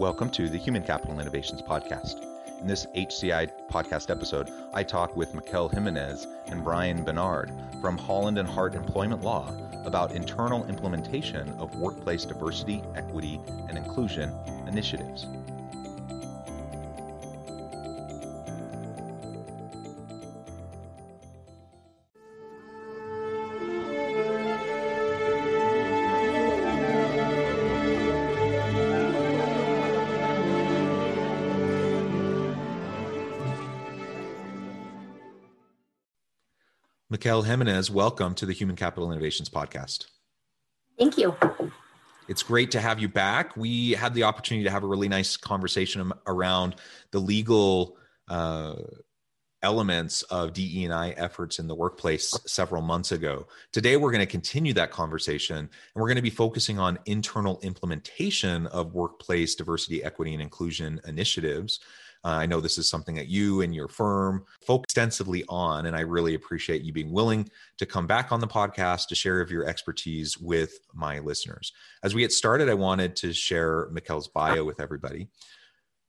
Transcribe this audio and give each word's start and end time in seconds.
Welcome 0.00 0.30
to 0.30 0.48
the 0.48 0.56
Human 0.56 0.82
Capital 0.82 1.20
Innovations 1.20 1.60
Podcast. 1.60 2.24
In 2.58 2.66
this 2.66 2.86
HCI 2.96 3.50
podcast 3.70 4.08
episode, 4.08 4.48
I 4.72 4.82
talk 4.82 5.14
with 5.14 5.34
Mickell 5.34 5.70
Jimenez 5.70 6.26
and 6.46 6.64
Brian 6.64 7.04
Bernard 7.04 7.52
from 7.82 7.98
Holland 7.98 8.38
and 8.38 8.48
Hart 8.48 8.74
Employment 8.74 9.20
Law 9.20 9.54
about 9.84 10.12
internal 10.12 10.66
implementation 10.68 11.50
of 11.58 11.78
workplace 11.78 12.24
diversity, 12.24 12.82
equity, 12.96 13.42
and 13.68 13.76
inclusion 13.76 14.34
initiatives. 14.66 15.26
Mickell 37.20 37.44
Jimenez, 37.44 37.90
welcome 37.90 38.34
to 38.36 38.46
the 38.46 38.54
Human 38.54 38.76
Capital 38.76 39.12
Innovations 39.12 39.50
Podcast. 39.50 40.06
Thank 40.98 41.18
you. 41.18 41.36
It's 42.28 42.42
great 42.42 42.70
to 42.70 42.80
have 42.80 42.98
you 42.98 43.10
back. 43.10 43.54
We 43.58 43.90
had 43.90 44.14
the 44.14 44.22
opportunity 44.22 44.64
to 44.64 44.70
have 44.70 44.84
a 44.84 44.86
really 44.86 45.08
nice 45.08 45.36
conversation 45.36 46.14
around 46.26 46.76
the 47.10 47.18
legal 47.18 47.98
uh, 48.28 48.76
elements 49.62 50.22
of 50.22 50.54
DE&I 50.54 51.10
efforts 51.10 51.58
in 51.58 51.68
the 51.68 51.74
workplace 51.74 52.34
several 52.46 52.80
months 52.80 53.12
ago. 53.12 53.46
Today, 53.70 53.98
we're 53.98 54.12
going 54.12 54.20
to 54.20 54.26
continue 54.26 54.72
that 54.72 54.90
conversation, 54.90 55.58
and 55.58 55.68
we're 55.94 56.08
going 56.08 56.16
to 56.16 56.22
be 56.22 56.30
focusing 56.30 56.78
on 56.78 56.98
internal 57.04 57.60
implementation 57.62 58.66
of 58.68 58.94
workplace 58.94 59.54
diversity, 59.54 60.02
equity, 60.02 60.32
and 60.32 60.40
inclusion 60.40 60.98
initiatives. 61.06 61.80
Uh, 62.24 62.28
I 62.28 62.46
know 62.46 62.60
this 62.60 62.76
is 62.76 62.88
something 62.88 63.14
that 63.14 63.28
you 63.28 63.62
and 63.62 63.74
your 63.74 63.88
firm 63.88 64.44
focus 64.66 64.84
extensively 64.84 65.44
on, 65.48 65.86
and 65.86 65.96
I 65.96 66.00
really 66.00 66.34
appreciate 66.34 66.82
you 66.82 66.92
being 66.92 67.12
willing 67.12 67.48
to 67.78 67.86
come 67.86 68.06
back 68.06 68.30
on 68.30 68.40
the 68.40 68.46
podcast 68.46 69.08
to 69.08 69.14
share 69.14 69.40
of 69.40 69.50
your 69.50 69.64
expertise 69.64 70.36
with 70.38 70.78
my 70.92 71.18
listeners. 71.20 71.72
As 72.02 72.14
we 72.14 72.20
get 72.20 72.32
started, 72.32 72.68
I 72.68 72.74
wanted 72.74 73.16
to 73.16 73.32
share 73.32 73.88
Mickell's 73.90 74.28
bio 74.28 74.64
with 74.64 74.80
everybody. 74.80 75.28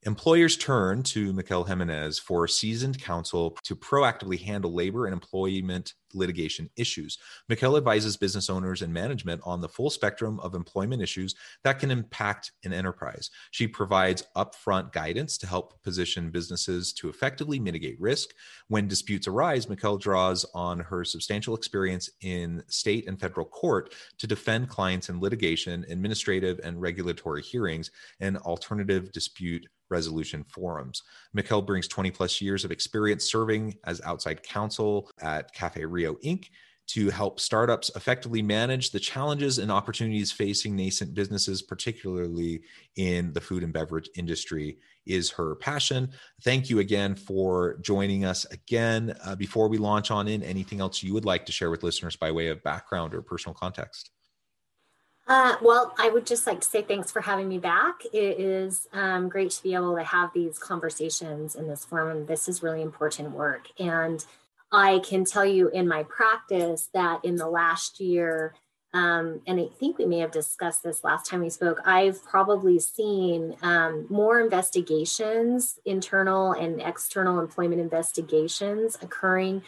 Employers 0.03 0.57
turn 0.57 1.03
to 1.03 1.31
Mickell 1.31 1.67
Jimenez 1.67 2.17
for 2.17 2.47
seasoned 2.47 2.99
counsel 3.01 3.55
to 3.63 3.75
proactively 3.75 4.41
handle 4.41 4.73
labor 4.73 5.05
and 5.05 5.13
employment 5.13 5.93
litigation 6.13 6.69
issues. 6.75 7.17
Mickell 7.49 7.77
advises 7.77 8.17
business 8.17 8.49
owners 8.49 8.81
and 8.81 8.93
management 8.93 9.41
on 9.43 9.61
the 9.61 9.69
full 9.69 9.89
spectrum 9.89 10.39
of 10.39 10.55
employment 10.55 11.01
issues 11.01 11.35
that 11.63 11.79
can 11.79 11.91
impact 11.91 12.51
an 12.63 12.73
enterprise. 12.73 13.29
She 13.51 13.67
provides 13.67 14.23
upfront 14.35 14.91
guidance 14.91 15.37
to 15.39 15.47
help 15.47 15.81
position 15.83 16.31
businesses 16.31 16.93
to 16.93 17.09
effectively 17.09 17.59
mitigate 17.59 17.99
risk. 17.99 18.29
When 18.67 18.87
disputes 18.87 19.27
arise, 19.27 19.65
Mickell 19.65 19.99
draws 19.99 20.45
on 20.53 20.79
her 20.79 21.03
substantial 21.03 21.55
experience 21.55 22.09
in 22.21 22.63
state 22.67 23.07
and 23.07 23.19
federal 23.19 23.45
court 23.45 23.93
to 24.17 24.27
defend 24.27 24.69
clients 24.69 25.09
in 25.09 25.19
litigation, 25.19 25.85
administrative 25.89 26.59
and 26.63 26.81
regulatory 26.81 27.41
hearings, 27.41 27.91
and 28.19 28.37
alternative 28.37 29.11
dispute 29.11 29.67
resolution 29.91 30.43
forums. 30.45 31.03
Mickell 31.37 31.63
brings 31.63 31.87
20 31.87 32.09
plus 32.09 32.41
years 32.41 32.65
of 32.65 32.71
experience 32.71 33.29
serving 33.29 33.75
as 33.83 34.01
outside 34.01 34.41
counsel 34.41 35.11
at 35.21 35.53
Cafe 35.53 35.85
Rio 35.85 36.00
Inc. 36.23 36.49
to 36.87 37.09
help 37.09 37.39
startups 37.39 37.89
effectively 37.95 38.41
manage 38.41 38.91
the 38.91 38.99
challenges 38.99 39.59
and 39.59 39.71
opportunities 39.71 40.31
facing 40.31 40.75
nascent 40.75 41.13
businesses, 41.13 41.61
particularly 41.61 42.61
in 42.95 43.31
the 43.33 43.41
food 43.41 43.63
and 43.63 43.71
beverage 43.71 44.09
industry, 44.15 44.77
is 45.05 45.29
her 45.31 45.55
passion. 45.55 46.11
Thank 46.43 46.69
you 46.69 46.79
again 46.79 47.15
for 47.15 47.77
joining 47.81 48.25
us 48.25 48.45
again. 48.45 49.15
Uh, 49.23 49.35
before 49.35 49.67
we 49.67 49.77
launch 49.77 50.11
on 50.11 50.27
in, 50.27 50.43
anything 50.43 50.79
else 50.79 51.01
you 51.01 51.13
would 51.13 51.25
like 51.25 51.45
to 51.45 51.51
share 51.51 51.69
with 51.69 51.83
listeners 51.83 52.15
by 52.15 52.31
way 52.31 52.47
of 52.47 52.63
background 52.63 53.13
or 53.13 53.21
personal 53.21 53.53
context? 53.53 54.11
Uh, 55.27 55.55
well, 55.61 55.93
I 55.97 56.09
would 56.09 56.25
just 56.25 56.45
like 56.45 56.59
to 56.61 56.67
say 56.67 56.81
thanks 56.81 57.11
for 57.11 57.21
having 57.21 57.47
me 57.47 57.57
back. 57.57 58.03
It 58.11 58.39
is 58.39 58.87
um, 58.91 59.29
great 59.29 59.51
to 59.51 59.63
be 59.63 59.73
able 59.75 59.95
to 59.95 60.03
have 60.03 60.33
these 60.33 60.59
conversations 60.59 61.55
in 61.55 61.67
this 61.67 61.85
forum. 61.85 62.25
This 62.25 62.49
is 62.49 62.61
really 62.61 62.81
important 62.81 63.31
work. 63.31 63.67
And 63.79 64.25
I 64.71 64.99
can 64.99 65.25
tell 65.25 65.45
you 65.45 65.69
in 65.69 65.87
my 65.87 66.03
practice 66.03 66.89
that 66.93 67.25
in 67.25 67.35
the 67.35 67.47
last 67.47 67.99
year, 67.99 68.55
um, 68.93 69.41
and 69.47 69.59
I 69.59 69.67
think 69.79 69.97
we 69.97 70.05
may 70.05 70.19
have 70.19 70.31
discussed 70.31 70.83
this 70.83 71.03
last 71.03 71.29
time 71.29 71.41
we 71.41 71.49
spoke, 71.49 71.79
I've 71.85 72.23
probably 72.23 72.79
seen 72.79 73.55
um, 73.61 74.05
more 74.09 74.39
investigations, 74.39 75.79
internal 75.85 76.53
and 76.53 76.81
external 76.81 77.39
employment 77.39 77.81
investigations 77.81 78.97
occurring. 79.01 79.63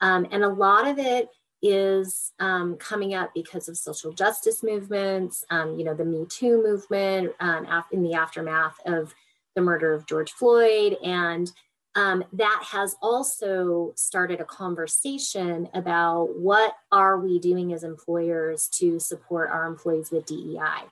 Um, 0.00 0.26
and 0.30 0.44
a 0.44 0.48
lot 0.48 0.86
of 0.86 0.98
it 0.98 1.28
is 1.60 2.32
um, 2.38 2.76
coming 2.76 3.14
up 3.14 3.32
because 3.34 3.68
of 3.68 3.76
social 3.76 4.12
justice 4.12 4.62
movements, 4.62 5.44
um, 5.50 5.76
you 5.76 5.84
know, 5.84 5.94
the 5.94 6.04
Me 6.04 6.24
Too 6.28 6.62
movement 6.62 7.32
um, 7.40 7.66
in 7.90 8.02
the 8.02 8.14
aftermath 8.14 8.76
of 8.86 9.12
the 9.56 9.60
murder 9.60 9.92
of 9.92 10.06
George 10.06 10.30
Floyd. 10.30 10.96
And 11.02 11.50
um, 11.98 12.22
that 12.32 12.62
has 12.70 12.94
also 13.02 13.92
started 13.96 14.40
a 14.40 14.44
conversation 14.44 15.68
about 15.74 16.38
what 16.38 16.74
are 16.92 17.18
we 17.18 17.40
doing 17.40 17.72
as 17.72 17.82
employers 17.82 18.68
to 18.74 19.00
support 19.00 19.50
our 19.50 19.66
employees 19.66 20.12
with 20.12 20.24
DEI. 20.24 20.84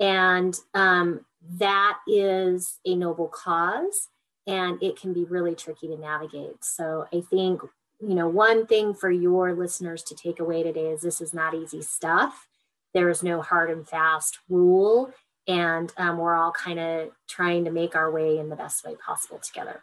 And 0.00 0.58
um, 0.72 1.26
that 1.58 1.98
is 2.08 2.78
a 2.86 2.94
noble 2.96 3.28
cause 3.28 4.08
and 4.46 4.82
it 4.82 4.98
can 4.98 5.12
be 5.12 5.24
really 5.24 5.54
tricky 5.54 5.88
to 5.88 5.98
navigate. 5.98 6.64
So 6.64 7.06
I 7.12 7.20
think 7.20 7.60
you 8.00 8.14
know, 8.14 8.26
one 8.26 8.66
thing 8.66 8.94
for 8.94 9.10
your 9.10 9.52
listeners 9.52 10.02
to 10.04 10.14
take 10.14 10.40
away 10.40 10.62
today 10.62 10.86
is 10.86 11.02
this 11.02 11.20
is 11.20 11.34
not 11.34 11.54
easy 11.54 11.82
stuff. 11.82 12.48
There 12.94 13.10
is 13.10 13.22
no 13.22 13.42
hard 13.42 13.68
and 13.68 13.86
fast 13.86 14.38
rule. 14.48 15.12
And 15.46 15.92
um, 15.98 16.16
we're 16.16 16.34
all 16.34 16.52
kind 16.52 16.78
of 16.78 17.10
trying 17.28 17.66
to 17.66 17.70
make 17.70 17.94
our 17.94 18.10
way 18.10 18.38
in 18.38 18.48
the 18.48 18.56
best 18.56 18.86
way 18.86 18.94
possible 18.94 19.38
together. 19.38 19.82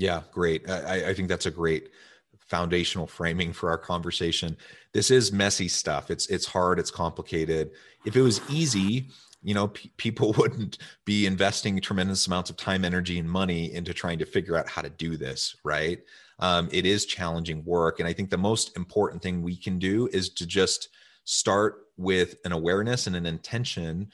Yeah, 0.00 0.22
great. 0.32 0.68
I, 0.68 1.10
I 1.10 1.14
think 1.14 1.28
that's 1.28 1.46
a 1.46 1.50
great 1.50 1.90
foundational 2.38 3.06
framing 3.06 3.52
for 3.52 3.70
our 3.70 3.78
conversation. 3.78 4.56
This 4.92 5.10
is 5.10 5.32
messy 5.32 5.68
stuff. 5.68 6.10
It's 6.10 6.26
it's 6.28 6.46
hard. 6.46 6.78
It's 6.78 6.90
complicated. 6.90 7.70
If 8.04 8.16
it 8.16 8.22
was 8.22 8.40
easy, 8.48 9.10
you 9.42 9.54
know, 9.54 9.68
people 9.96 10.32
wouldn't 10.38 10.78
be 11.04 11.26
investing 11.26 11.80
tremendous 11.80 12.26
amounts 12.26 12.50
of 12.50 12.56
time, 12.56 12.84
energy, 12.84 13.18
and 13.18 13.30
money 13.30 13.72
into 13.72 13.94
trying 13.94 14.18
to 14.18 14.26
figure 14.26 14.56
out 14.56 14.68
how 14.68 14.82
to 14.82 14.90
do 14.90 15.16
this, 15.16 15.56
right? 15.64 16.00
um, 16.40 16.68
it 16.72 16.86
is 16.86 17.06
challenging 17.06 17.62
work. 17.64 18.00
And 18.00 18.08
I 18.08 18.12
think 18.12 18.30
the 18.30 18.38
most 18.38 18.76
important 18.76 19.22
thing 19.22 19.42
we 19.42 19.56
can 19.56 19.78
do 19.78 20.08
is 20.12 20.30
to 20.30 20.46
just 20.46 20.88
start 21.24 21.86
with 21.96 22.36
an 22.44 22.52
awareness 22.52 23.06
and 23.06 23.14
an 23.14 23.26
intention 23.26 24.10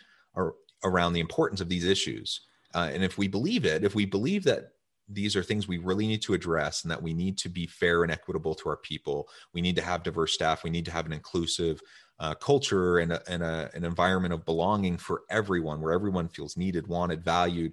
around 0.84 1.12
the 1.12 1.20
importance 1.20 1.60
of 1.60 1.68
these 1.68 1.84
issues. 1.84 2.42
Uh, 2.74 2.90
and 2.92 3.02
if 3.02 3.16
we 3.16 3.28
believe 3.28 3.64
it, 3.64 3.84
if 3.84 3.94
we 3.94 4.04
believe 4.04 4.44
that 4.44 4.72
these 5.08 5.36
are 5.36 5.42
things 5.42 5.68
we 5.68 5.78
really 5.78 6.06
need 6.06 6.22
to 6.22 6.34
address 6.34 6.82
and 6.82 6.90
that 6.90 7.02
we 7.02 7.14
need 7.14 7.38
to 7.38 7.48
be 7.48 7.66
fair 7.66 8.02
and 8.02 8.10
equitable 8.10 8.54
to 8.56 8.68
our 8.68 8.76
people, 8.76 9.28
we 9.52 9.60
need 9.60 9.76
to 9.76 9.82
have 9.82 10.02
diverse 10.02 10.34
staff, 10.34 10.64
we 10.64 10.70
need 10.70 10.84
to 10.84 10.90
have 10.90 11.06
an 11.06 11.12
inclusive 11.12 11.80
uh, 12.18 12.34
culture 12.34 12.98
and, 12.98 13.12
a, 13.12 13.22
and 13.30 13.42
a, 13.42 13.70
an 13.74 13.84
environment 13.84 14.32
of 14.32 14.44
belonging 14.44 14.96
for 14.96 15.22
everyone 15.30 15.80
where 15.80 15.92
everyone 15.92 16.28
feels 16.28 16.56
needed 16.56 16.86
wanted 16.86 17.24
valued 17.24 17.72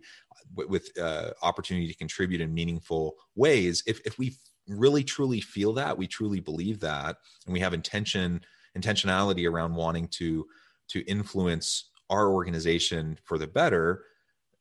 with 0.56 0.90
uh, 1.00 1.32
opportunity 1.42 1.88
to 1.88 1.96
contribute 1.96 2.42
in 2.42 2.54
meaningful 2.54 3.16
ways. 3.36 3.82
If, 3.88 4.00
if 4.06 4.20
we 4.20 4.36
really 4.68 5.04
truly 5.04 5.42
feel 5.42 5.74
that 5.74 5.98
we 5.98 6.08
truly 6.08 6.40
believe 6.40 6.80
that 6.82 7.18
and 7.46 7.54
we 7.54 7.60
have 7.60 7.74
intention 7.74 8.42
intentionality 8.78 9.50
around 9.50 9.76
wanting 9.76 10.08
to 10.08 10.46
to 10.88 11.02
influence 11.02 11.90
our 12.10 12.30
organization 12.30 13.18
for 13.24 13.38
the 13.38 13.48
better 13.48 14.04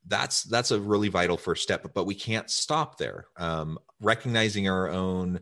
that's 0.07 0.43
that's 0.45 0.71
a 0.71 0.81
really 0.81 1.09
vital 1.09 1.37
first 1.37 1.63
step 1.63 1.83
but, 1.83 1.95
but 1.95 2.07
we 2.07 2.15
can't 2.15 2.51
stop 2.51 2.99
there. 2.99 3.27
Um, 3.37 3.79
recognizing 4.01 4.69
our 4.69 4.89
own 4.89 5.41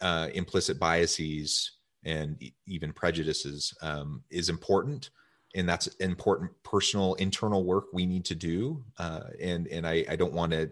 uh, 0.00 0.28
implicit 0.34 0.78
biases 0.78 1.72
and 2.04 2.40
even 2.66 2.92
prejudices 2.92 3.74
um, 3.82 4.22
is 4.30 4.48
important 4.48 5.10
and 5.54 5.68
that's 5.68 5.86
important 5.96 6.50
personal 6.62 7.14
internal 7.14 7.64
work 7.64 7.86
we 7.92 8.06
need 8.06 8.24
to 8.24 8.34
do 8.34 8.84
uh, 8.98 9.22
and 9.40 9.66
and 9.68 9.86
I, 9.86 10.04
I 10.08 10.16
don't 10.16 10.32
want 10.32 10.52
to 10.52 10.70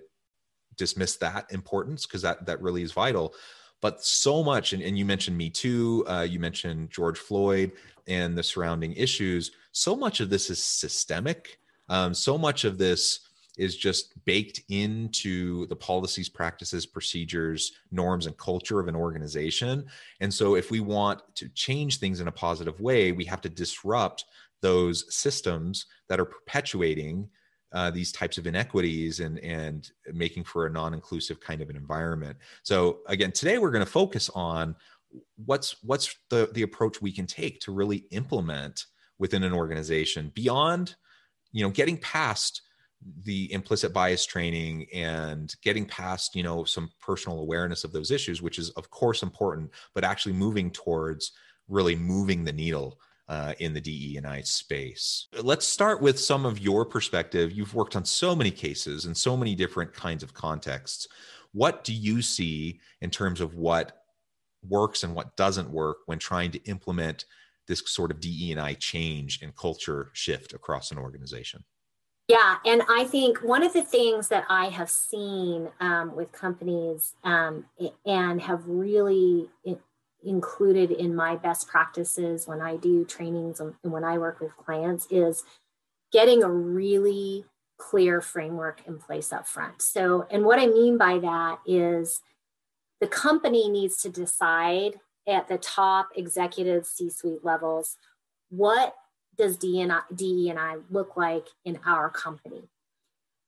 dismiss 0.77 1.17
that 1.17 1.47
importance 1.51 2.07
because 2.07 2.23
that 2.23 2.45
that 2.47 2.61
really 2.61 2.83
is 2.83 2.93
vital. 2.93 3.35
But 3.83 4.03
so 4.03 4.43
much 4.43 4.73
and, 4.73 4.83
and 4.83 4.99
you 4.99 5.05
mentioned 5.05 5.37
me 5.37 5.51
too 5.51 6.05
uh, 6.09 6.27
you 6.29 6.41
mentioned 6.41 6.91
george 6.91 7.19
floyd 7.19 7.73
and 8.07 8.37
the 8.37 8.43
surrounding 8.43 8.93
issues 8.95 9.53
so 9.73 9.95
much 9.95 10.21
of 10.21 10.31
this 10.31 10.51
is 10.51 10.63
systemic 10.63 11.59
um, 11.89 12.15
so 12.15 12.37
much 12.37 12.65
of 12.65 12.79
this 12.79 13.21
is 13.57 13.77
just 13.77 14.13
baked 14.27 14.61
into 14.69 15.67
the 15.67 15.77
policies 15.77 16.29
practices 16.29 16.85
procedures 16.85 17.73
norms 17.91 18.27
and 18.27 18.37
culture 18.37 18.81
of 18.81 18.89
an 18.89 18.97
organization 18.97 19.87
and 20.21 20.33
so 20.33 20.57
if 20.57 20.71
we 20.71 20.81
want 20.81 21.21
to 21.35 21.49
change 21.51 21.99
things 21.99 22.21
in 22.21 22.29
a 22.29 22.33
positive 22.33 22.81
way 22.81 23.13
we 23.13 23.25
have 23.25 23.41
to 23.41 23.49
disrupt 23.49 24.25
those 24.61 25.05
systems 25.15 25.87
that 26.09 26.21
are 26.21 26.25
perpetuating 26.25 27.29
uh, 27.73 27.91
these 27.91 28.13
types 28.13 28.39
of 28.39 28.47
inequities 28.47 29.21
and 29.21 29.39
and 29.41 29.91
making 30.13 30.45
for 30.45 30.67
a 30.67 30.71
non-inclusive 30.71 31.41
kind 31.41 31.61
of 31.61 31.69
an 31.69 31.77
environment. 31.77 32.37
So 32.63 33.01
again, 33.07 33.33
today 33.33 33.59
we're 33.59 33.71
going 33.71 33.85
to 33.85 33.91
focus 33.91 34.31
on 34.35 34.77
what's 35.45 35.77
what's 35.83 36.17
the 36.31 36.49
the 36.53 36.63
approach 36.63 37.03
we 37.03 37.13
can 37.13 37.27
take 37.27 37.61
to 37.61 37.73
really 37.73 38.05
implement 38.11 38.87
within 39.19 39.43
an 39.43 39.53
organization 39.53 40.31
beyond 40.35 40.95
you 41.53 41.65
know 41.65 41.71
getting 41.71 41.99
past 41.99 42.63
the 43.25 43.53
implicit 43.53 43.93
bias 43.93 44.25
training 44.25 44.87
and 44.93 45.55
getting 45.63 45.85
past 45.85 46.35
you 46.35 46.43
know 46.43 46.65
some 46.65 46.91
personal 47.01 47.41
awareness 47.41 47.85
of 47.85 47.93
those 47.93 48.11
issues 48.11 48.43
which 48.43 48.59
is 48.59 48.71
of 48.71 48.91
course 48.91 49.23
important 49.23 49.71
but 49.95 50.05
actually 50.05 50.33
moving 50.33 50.71
towards 50.71 51.33
really 51.69 51.97
moving 51.97 52.45
the 52.45 52.53
needle 52.53 52.99
uh, 53.29 53.55
in 53.59 53.75
the 53.75 53.81
DE 53.81 54.17
and 54.17 54.27
I 54.27 54.43
space. 54.43 55.27
Let's 55.43 55.67
start 55.67 56.01
with 56.01 56.19
some 56.19 56.47
of 56.47 56.61
your 56.61 56.85
perspective. 56.85 57.53
You've 57.53 57.75
worked 57.75 57.97
on 57.97 58.05
so 58.05 58.37
many 58.37 58.51
cases 58.51 59.05
and 59.05 59.17
so 59.17 59.37
many 59.37 59.55
different 59.55 59.93
kinds 59.93 60.23
of 60.23 60.33
contexts. 60.33 61.09
What 61.53 61.85
do 61.85 61.93
you 61.93 62.23
see 62.23 62.81
in 63.01 63.11
terms 63.11 63.41
of 63.41 63.55
what 63.55 64.03
works 64.69 65.03
and 65.03 65.15
what 65.15 65.37
doesn't 65.37 65.71
work 65.71 65.99
when 66.07 66.19
trying 66.19 66.51
to 66.53 66.63
implement 66.65 67.25
this 67.67 67.83
sort 67.87 68.11
of 68.11 68.21
DE 68.21 68.53
and 68.53 68.61
I 68.61 68.75
change 68.75 69.41
and 69.43 69.55
culture 69.57 70.11
shift 70.13 70.53
across 70.53 70.91
an 70.91 70.99
organization? 70.99 71.65
Yeah, 72.29 72.57
and 72.65 72.83
I 72.89 73.05
think 73.05 73.39
one 73.39 73.63
of 73.63 73.73
the 73.73 73.83
things 73.83 74.29
that 74.29 74.45
I 74.49 74.67
have 74.67 74.91
seen 74.91 75.69
um, 75.79 76.17
with 76.17 76.33
companies 76.33 77.15
um, 77.23 77.67
and 78.05 78.43
have 78.43 78.67
really 78.67 79.49
included 80.25 80.91
in 80.91 81.15
my 81.15 81.37
best 81.37 81.69
practices 81.69 82.49
when 82.49 82.61
I 82.61 82.77
do 82.77 83.05
trainings 83.05 83.61
and 83.61 83.75
when 83.83 84.03
I 84.03 84.19
work 84.19 84.41
with 84.41 84.57
clients 84.57 85.07
is 85.09 85.45
getting 86.13 86.43
a 86.43 86.51
really 86.51 87.45
clear 87.79 88.21
framework 88.21 88.83
in 88.87 88.99
place 88.99 89.33
up 89.33 89.47
front. 89.47 89.81
So, 89.81 90.27
and 90.31 90.45
what 90.45 90.59
I 90.59 90.67
mean 90.67 90.99
by 90.99 91.19
that 91.19 91.59
is 91.65 92.21
the 93.01 93.07
company 93.07 93.69
needs 93.69 93.99
to 93.99 94.09
decide 94.09 94.99
at 95.29 95.49
the 95.49 95.59
top 95.59 96.09
executive 96.17 96.87
C 96.87 97.11
suite 97.11 97.45
levels 97.45 97.97
what 98.49 98.95
does 99.37 99.57
DE 99.57 99.81
and 99.81 100.59
I 100.59 100.77
look 100.91 101.17
like 101.17 101.49
in 101.65 101.79
our 101.85 102.09
company? 102.11 102.69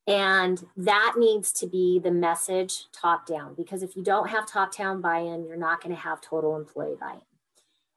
And 0.06 0.64
that 0.76 1.14
needs 1.18 1.52
to 1.52 1.66
be 1.66 1.98
the 1.98 2.10
message 2.10 2.86
top 2.92 3.26
down, 3.26 3.54
because 3.54 3.82
if 3.82 3.94
you 3.94 4.02
don't 4.02 4.28
have 4.28 4.46
top 4.46 4.74
down 4.76 5.00
buy 5.00 5.18
in, 5.18 5.44
you're 5.44 5.56
not 5.56 5.82
going 5.82 5.94
to 5.94 6.00
have 6.00 6.20
total 6.20 6.56
employee 6.56 6.96
buy 6.98 7.12
in. 7.12 7.20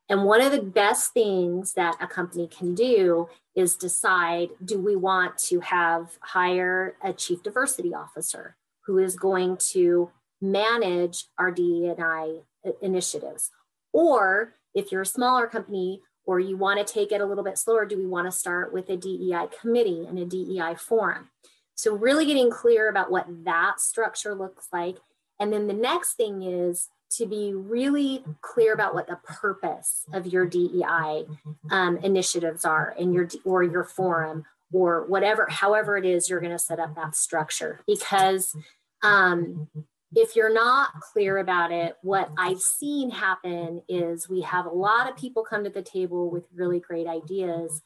And 0.09 0.25
one 0.25 0.41
of 0.41 0.51
the 0.51 0.61
best 0.61 1.13
things 1.13 1.73
that 1.73 1.95
a 2.01 2.07
company 2.07 2.47
can 2.47 2.75
do 2.75 3.29
is 3.55 3.77
decide 3.77 4.49
do 4.63 4.77
we 4.77 4.95
want 4.97 5.37
to 5.37 5.61
have 5.61 6.17
hire 6.21 6.97
a 7.01 7.13
chief 7.13 7.41
diversity 7.43 7.93
officer 7.93 8.57
who 8.81 8.97
is 8.97 9.15
going 9.15 9.55
to 9.71 10.11
manage 10.41 11.27
our 11.37 11.49
DE&I 11.49 12.39
initiatives? 12.81 13.51
Or 13.93 14.53
if 14.73 14.91
you're 14.91 15.01
a 15.01 15.05
smaller 15.05 15.47
company 15.47 16.01
or 16.25 16.39
you 16.39 16.57
want 16.57 16.85
to 16.85 16.93
take 16.93 17.11
it 17.11 17.21
a 17.21 17.25
little 17.25 17.43
bit 17.43 17.57
slower, 17.57 17.85
do 17.85 17.97
we 17.97 18.05
want 18.05 18.27
to 18.27 18.31
start 18.31 18.73
with 18.73 18.89
a 18.89 18.97
DEI 18.97 19.47
committee 19.59 20.05
and 20.07 20.17
a 20.19 20.25
DEI 20.25 20.75
forum? 20.75 21.29
So, 21.75 21.95
really 21.95 22.25
getting 22.25 22.51
clear 22.51 22.89
about 22.89 23.11
what 23.11 23.25
that 23.45 23.79
structure 23.79 24.35
looks 24.35 24.67
like. 24.71 24.97
And 25.39 25.51
then 25.51 25.67
the 25.67 25.73
next 25.73 26.13
thing 26.13 26.43
is 26.43 26.89
to 27.11 27.25
be 27.25 27.53
really 27.53 28.23
clear 28.41 28.73
about 28.73 28.93
what 28.93 29.07
the 29.07 29.19
purpose 29.23 30.05
of 30.13 30.27
your 30.27 30.45
DEI 30.45 31.25
um, 31.69 31.97
initiatives 31.97 32.63
are 32.63 32.95
in 32.97 33.11
your 33.11 33.27
or 33.43 33.63
your 33.63 33.83
forum 33.83 34.45
or 34.71 35.05
whatever, 35.07 35.47
however 35.49 35.97
it 35.97 36.05
is 36.05 36.29
you're 36.29 36.39
going 36.39 36.51
to 36.51 36.59
set 36.59 36.79
up 36.79 36.95
that 36.95 37.15
structure. 37.15 37.81
Because 37.85 38.55
um, 39.03 39.67
if 40.13 40.35
you're 40.35 40.53
not 40.53 40.99
clear 40.99 41.37
about 41.37 41.71
it, 41.71 41.95
what 42.01 42.29
I've 42.37 42.59
seen 42.59 43.09
happen 43.09 43.81
is 43.87 44.27
we 44.27 44.41
have 44.41 44.65
a 44.65 44.69
lot 44.69 45.09
of 45.09 45.15
people 45.15 45.43
come 45.43 45.63
to 45.63 45.69
the 45.69 45.81
table 45.81 46.29
with 46.29 46.43
really 46.53 46.79
great 46.79 47.07
ideas 47.07 47.81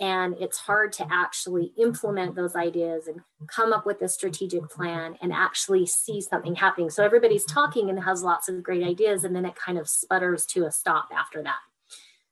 and 0.00 0.36
it's 0.38 0.58
hard 0.58 0.92
to 0.92 1.06
actually 1.10 1.72
implement 1.76 2.36
those 2.36 2.54
ideas 2.54 3.08
and 3.08 3.20
come 3.48 3.72
up 3.72 3.84
with 3.84 4.00
a 4.02 4.08
strategic 4.08 4.68
plan 4.70 5.16
and 5.20 5.32
actually 5.32 5.86
see 5.86 6.20
something 6.20 6.54
happening. 6.54 6.90
So 6.90 7.04
everybody's 7.04 7.44
talking 7.44 7.90
and 7.90 8.02
has 8.04 8.22
lots 8.22 8.48
of 8.48 8.62
great 8.62 8.84
ideas 8.84 9.24
and 9.24 9.34
then 9.34 9.44
it 9.44 9.56
kind 9.56 9.78
of 9.78 9.88
sputters 9.88 10.46
to 10.46 10.66
a 10.66 10.70
stop 10.70 11.08
after 11.12 11.42
that. 11.42 11.58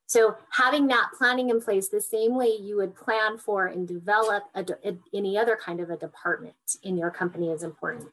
So 0.08 0.36
having 0.50 0.86
that 0.88 1.10
planning 1.18 1.50
in 1.50 1.60
place 1.60 1.88
the 1.88 2.00
same 2.00 2.36
way 2.36 2.56
you 2.60 2.76
would 2.76 2.94
plan 2.94 3.38
for 3.38 3.66
and 3.66 3.88
develop 3.88 4.44
a, 4.54 4.64
a, 4.84 4.96
any 5.12 5.36
other 5.36 5.58
kind 5.60 5.80
of 5.80 5.90
a 5.90 5.96
department 5.96 6.54
in 6.84 6.96
your 6.96 7.10
company 7.10 7.50
is 7.50 7.64
important 7.64 8.10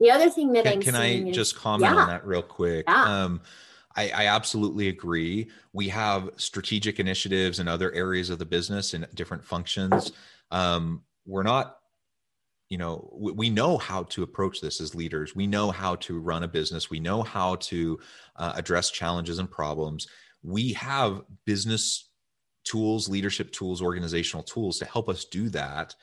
the 0.00 0.10
other 0.10 0.30
thing 0.30 0.52
that 0.52 0.64
can, 0.64 0.72
i'm 0.74 0.80
can 0.82 0.94
i 0.94 1.06
is, 1.06 1.34
just 1.34 1.56
comment 1.56 1.92
yeah. 1.92 2.00
on 2.00 2.08
that 2.08 2.26
real 2.26 2.42
quick 2.42 2.84
yeah. 2.88 3.24
um, 3.24 3.40
I, 3.96 4.10
I, 4.10 4.26
absolutely 4.26 4.88
agree. 4.88 5.48
We 5.72 5.88
have 5.88 6.30
strategic 6.36 7.00
initiatives 7.00 7.58
in 7.58 7.68
other 7.68 7.92
areas 7.92 8.30
of 8.30 8.38
the 8.38 8.46
business 8.46 8.94
and 8.94 9.06
different 9.14 9.44
functions. 9.44 10.12
Um, 10.50 11.02
we're 11.26 11.42
not, 11.42 11.76
you 12.68 12.78
know, 12.78 13.10
we, 13.12 13.32
we, 13.32 13.50
know 13.50 13.78
how 13.78 14.04
to 14.04 14.22
approach 14.22 14.60
this 14.60 14.80
as 14.80 14.94
leaders. 14.94 15.34
We 15.34 15.46
know 15.46 15.70
how 15.70 15.96
to 15.96 16.20
run 16.20 16.44
a 16.44 16.48
business. 16.48 16.88
We 16.88 17.00
know 17.00 17.22
how 17.22 17.56
to 17.56 17.98
uh, 18.36 18.52
address 18.54 18.90
challenges 18.90 19.38
and 19.38 19.50
problems. 19.50 20.06
We 20.42 20.72
have 20.74 21.22
business 21.44 22.10
tools, 22.64 23.08
leadership 23.08 23.52
tools, 23.52 23.82
organizational 23.82 24.44
tools 24.44 24.78
to 24.78 24.84
help 24.84 25.08
us 25.08 25.24
do 25.24 25.48
that. 25.50 25.94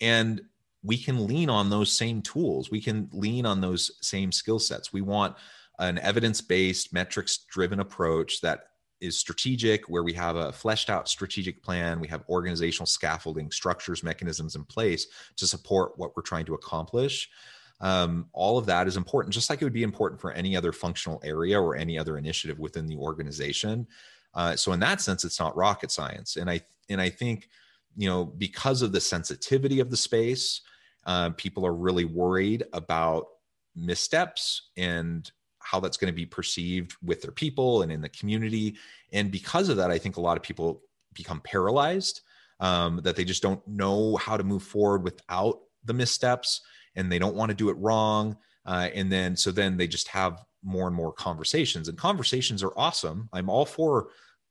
And 0.00 0.42
we 0.86 0.96
can 0.96 1.26
lean 1.26 1.50
on 1.50 1.68
those 1.68 1.92
same 1.92 2.22
tools. 2.22 2.70
We 2.70 2.80
can 2.80 3.08
lean 3.12 3.44
on 3.44 3.60
those 3.60 3.90
same 4.00 4.30
skill 4.30 4.58
sets. 4.58 4.92
We 4.92 5.02
want 5.02 5.36
an 5.78 5.98
evidence 5.98 6.40
based, 6.40 6.92
metrics 6.92 7.38
driven 7.50 7.80
approach 7.80 8.40
that 8.40 8.68
is 9.00 9.18
strategic, 9.18 9.88
where 9.88 10.02
we 10.02 10.12
have 10.14 10.36
a 10.36 10.52
fleshed 10.52 10.88
out 10.88 11.08
strategic 11.08 11.62
plan, 11.62 12.00
we 12.00 12.08
have 12.08 12.24
organizational 12.28 12.86
scaffolding, 12.86 13.50
structures, 13.50 14.02
mechanisms 14.02 14.54
in 14.54 14.64
place 14.64 15.06
to 15.36 15.46
support 15.46 15.92
what 15.96 16.16
we're 16.16 16.22
trying 16.22 16.46
to 16.46 16.54
accomplish. 16.54 17.28
Um, 17.80 18.28
all 18.32 18.56
of 18.56 18.64
that 18.66 18.86
is 18.86 18.96
important, 18.96 19.34
just 19.34 19.50
like 19.50 19.60
it 19.60 19.64
would 19.64 19.72
be 19.72 19.82
important 19.82 20.20
for 20.20 20.32
any 20.32 20.56
other 20.56 20.72
functional 20.72 21.20
area 21.22 21.60
or 21.60 21.76
any 21.76 21.98
other 21.98 22.16
initiative 22.16 22.58
within 22.58 22.86
the 22.86 22.96
organization. 22.96 23.86
Uh, 24.32 24.56
so 24.56 24.72
in 24.72 24.80
that 24.80 25.02
sense, 25.02 25.24
it's 25.24 25.40
not 25.40 25.56
rocket 25.56 25.90
science, 25.90 26.36
and 26.36 26.48
I 26.48 26.60
and 26.88 27.00
I 27.00 27.10
think 27.10 27.48
you 27.96 28.08
know 28.08 28.24
because 28.24 28.80
of 28.80 28.92
the 28.92 29.00
sensitivity 29.00 29.80
of 29.80 29.90
the 29.90 29.96
space, 29.96 30.62
uh, 31.06 31.30
people 31.30 31.64
are 31.64 31.74
really 31.74 32.04
worried 32.04 32.64
about 32.72 33.26
missteps 33.74 34.70
and 34.76 35.30
how 35.60 35.80
that's 35.80 35.96
going 35.96 36.12
to 36.12 36.16
be 36.16 36.26
perceived 36.26 36.94
with 37.02 37.22
their 37.22 37.32
people 37.32 37.82
and 37.82 37.90
in 37.90 38.00
the 38.00 38.08
community. 38.08 38.76
And 39.12 39.30
because 39.30 39.68
of 39.68 39.76
that, 39.78 39.90
I 39.90 39.98
think 39.98 40.16
a 40.16 40.20
lot 40.20 40.36
of 40.36 40.42
people 40.42 40.82
become 41.14 41.40
paralyzed, 41.40 42.20
um, 42.60 43.00
that 43.02 43.16
they 43.16 43.24
just 43.24 43.42
don't 43.42 43.66
know 43.66 44.16
how 44.16 44.36
to 44.36 44.44
move 44.44 44.62
forward 44.62 45.02
without 45.02 45.60
the 45.84 45.94
missteps 45.94 46.62
and 46.94 47.10
they 47.10 47.18
don't 47.18 47.34
want 47.36 47.50
to 47.50 47.56
do 47.56 47.68
it 47.68 47.76
wrong. 47.78 48.36
Uh, 48.64 48.88
and 48.94 49.10
then, 49.12 49.36
so 49.36 49.50
then 49.50 49.76
they 49.76 49.86
just 49.86 50.08
have 50.08 50.44
more 50.62 50.86
and 50.86 50.96
more 50.96 51.12
conversations. 51.12 51.88
And 51.88 51.96
conversations 51.96 52.62
are 52.62 52.72
awesome. 52.76 53.28
I'm 53.32 53.48
all 53.48 53.66
for 53.66 54.08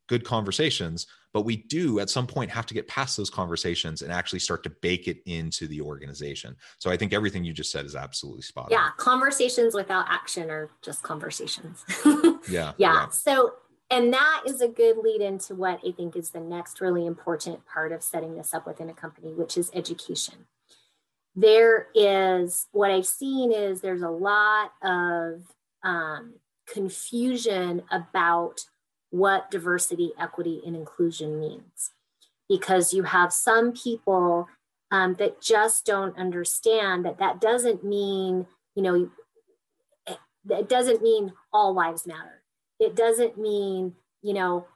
good 0.07 0.23
conversations, 0.23 1.07
but 1.35 1.41
we 1.41 1.57
do 1.57 1.99
at 1.99 2.09
some 2.09 2.25
point 2.25 2.49
have 2.49 2.65
to 2.65 2.73
get 2.73 2.87
past 2.87 3.17
those 3.17 3.29
conversations 3.29 4.01
and 4.01 4.09
actually 4.09 4.39
start 4.39 4.63
to 4.63 4.69
bake 4.69 5.09
it 5.09 5.17
into 5.25 5.67
the 5.67 5.81
organization. 5.81 6.55
So 6.79 6.89
I 6.89 6.95
think 6.95 7.11
everything 7.11 7.43
you 7.43 7.51
just 7.51 7.73
said 7.73 7.83
is 7.83 7.93
absolutely 7.93 8.43
spot 8.43 8.67
on. 8.67 8.71
Yeah, 8.71 8.91
conversations 8.95 9.75
without 9.75 10.05
action 10.07 10.49
are 10.49 10.69
just 10.81 11.03
conversations. 11.03 11.83
yeah, 12.05 12.31
yeah. 12.47 12.71
Yeah. 12.77 13.07
So 13.09 13.55
and 13.91 14.13
that 14.13 14.43
is 14.45 14.61
a 14.61 14.69
good 14.69 14.95
lead 14.95 15.19
into 15.19 15.55
what 15.55 15.81
I 15.85 15.91
think 15.91 16.15
is 16.15 16.29
the 16.29 16.39
next 16.39 16.79
really 16.79 17.05
important 17.05 17.65
part 17.65 17.91
of 17.91 18.01
setting 18.01 18.37
this 18.37 18.53
up 18.53 18.65
within 18.65 18.89
a 18.89 18.93
company, 18.93 19.33
which 19.33 19.57
is 19.57 19.69
education. 19.73 20.45
There 21.35 21.87
is 21.93 22.67
what 22.71 22.91
I've 22.91 23.05
seen 23.05 23.51
is 23.51 23.81
there's 23.81 24.03
a 24.03 24.09
lot 24.09 24.71
of 24.81 25.41
um, 25.83 26.35
confusion 26.65 27.81
about 27.91 28.61
what 29.11 29.49
diversity, 29.51 30.11
equity, 30.19 30.61
and 30.65 30.75
inclusion 30.75 31.39
means. 31.39 31.91
because 32.49 32.93
you 32.93 33.03
have 33.03 33.33
some 33.33 33.73
people 33.73 34.47
um, 34.91 35.15
that 35.15 35.41
just 35.41 35.85
don't 35.85 36.17
understand 36.17 37.05
that 37.05 37.17
that 37.17 37.41
doesn't 37.41 37.83
mean, 37.83 38.45
you 38.75 38.83
know, 38.83 39.09
it 40.49 40.69
doesn't 40.69 41.01
mean 41.01 41.33
all 41.51 41.73
lives 41.73 42.05
matter. 42.05 42.43
It 42.79 42.95
doesn't 42.95 43.37
mean, 43.37 43.93
you 44.21 44.33
know, 44.33 44.67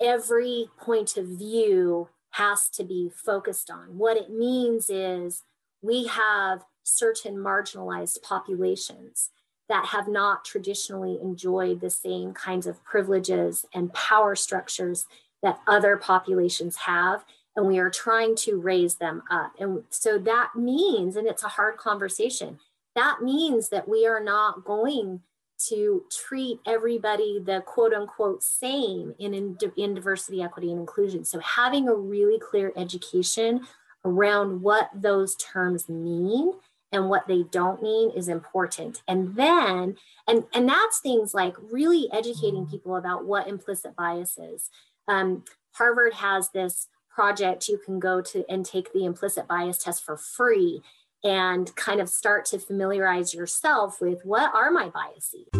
every 0.00 0.68
point 0.80 1.16
of 1.16 1.26
view 1.26 2.08
has 2.30 2.68
to 2.70 2.82
be 2.82 3.10
focused 3.14 3.70
on. 3.70 3.98
What 3.98 4.16
it 4.16 4.30
means 4.30 4.90
is 4.90 5.44
we 5.80 6.06
have 6.08 6.64
certain 6.82 7.36
marginalized 7.36 8.22
populations 8.22 9.30
that 9.70 9.86
have 9.86 10.08
not 10.08 10.44
traditionally 10.44 11.16
enjoyed 11.22 11.80
the 11.80 11.88
same 11.88 12.34
kinds 12.34 12.66
of 12.66 12.82
privileges 12.82 13.64
and 13.72 13.94
power 13.94 14.34
structures 14.34 15.06
that 15.44 15.60
other 15.68 15.96
populations 15.96 16.74
have. 16.76 17.24
And 17.54 17.68
we 17.68 17.78
are 17.78 17.88
trying 17.88 18.34
to 18.36 18.60
raise 18.60 18.96
them 18.96 19.22
up. 19.30 19.52
And 19.60 19.84
so 19.88 20.18
that 20.18 20.50
means, 20.56 21.14
and 21.14 21.26
it's 21.26 21.44
a 21.44 21.48
hard 21.48 21.76
conversation, 21.76 22.58
that 22.96 23.22
means 23.22 23.68
that 23.68 23.88
we 23.88 24.08
are 24.08 24.22
not 24.22 24.64
going 24.64 25.20
to 25.68 26.02
treat 26.10 26.58
everybody 26.66 27.38
the 27.38 27.62
quote 27.64 27.92
unquote 27.92 28.42
same 28.42 29.14
in, 29.20 29.34
in, 29.34 29.56
in, 29.76 29.94
diversity, 29.94 30.42
equity, 30.42 30.72
and 30.72 30.80
inclusion. 30.80 31.24
So, 31.24 31.38
having 31.40 31.86
a 31.86 31.94
really 31.94 32.40
clear 32.40 32.72
education 32.76 33.66
around 34.04 34.62
what 34.62 34.88
those 34.94 35.36
terms 35.36 35.88
mean 35.88 36.54
and 36.92 37.08
what 37.08 37.26
they 37.28 37.44
don't 37.50 37.82
mean 37.82 38.10
is 38.10 38.28
important. 38.28 39.02
And 39.06 39.36
then, 39.36 39.96
and, 40.26 40.44
and 40.52 40.68
that's 40.68 41.00
things 41.00 41.34
like 41.34 41.54
really 41.70 42.08
educating 42.12 42.66
people 42.66 42.96
about 42.96 43.24
what 43.24 43.46
implicit 43.46 43.94
bias 43.96 44.38
is. 44.38 44.70
Um, 45.06 45.44
Harvard 45.72 46.14
has 46.14 46.50
this 46.50 46.88
project 47.08 47.68
you 47.68 47.78
can 47.84 47.98
go 48.00 48.20
to 48.20 48.44
and 48.48 48.64
take 48.64 48.92
the 48.92 49.04
implicit 49.04 49.46
bias 49.46 49.78
test 49.78 50.04
for 50.04 50.16
free 50.16 50.82
and 51.22 51.74
kind 51.76 52.00
of 52.00 52.08
start 52.08 52.44
to 52.46 52.58
familiarize 52.58 53.34
yourself 53.34 54.00
with 54.00 54.24
what 54.24 54.52
are 54.54 54.70
my 54.70 54.88
biases. 54.88 55.59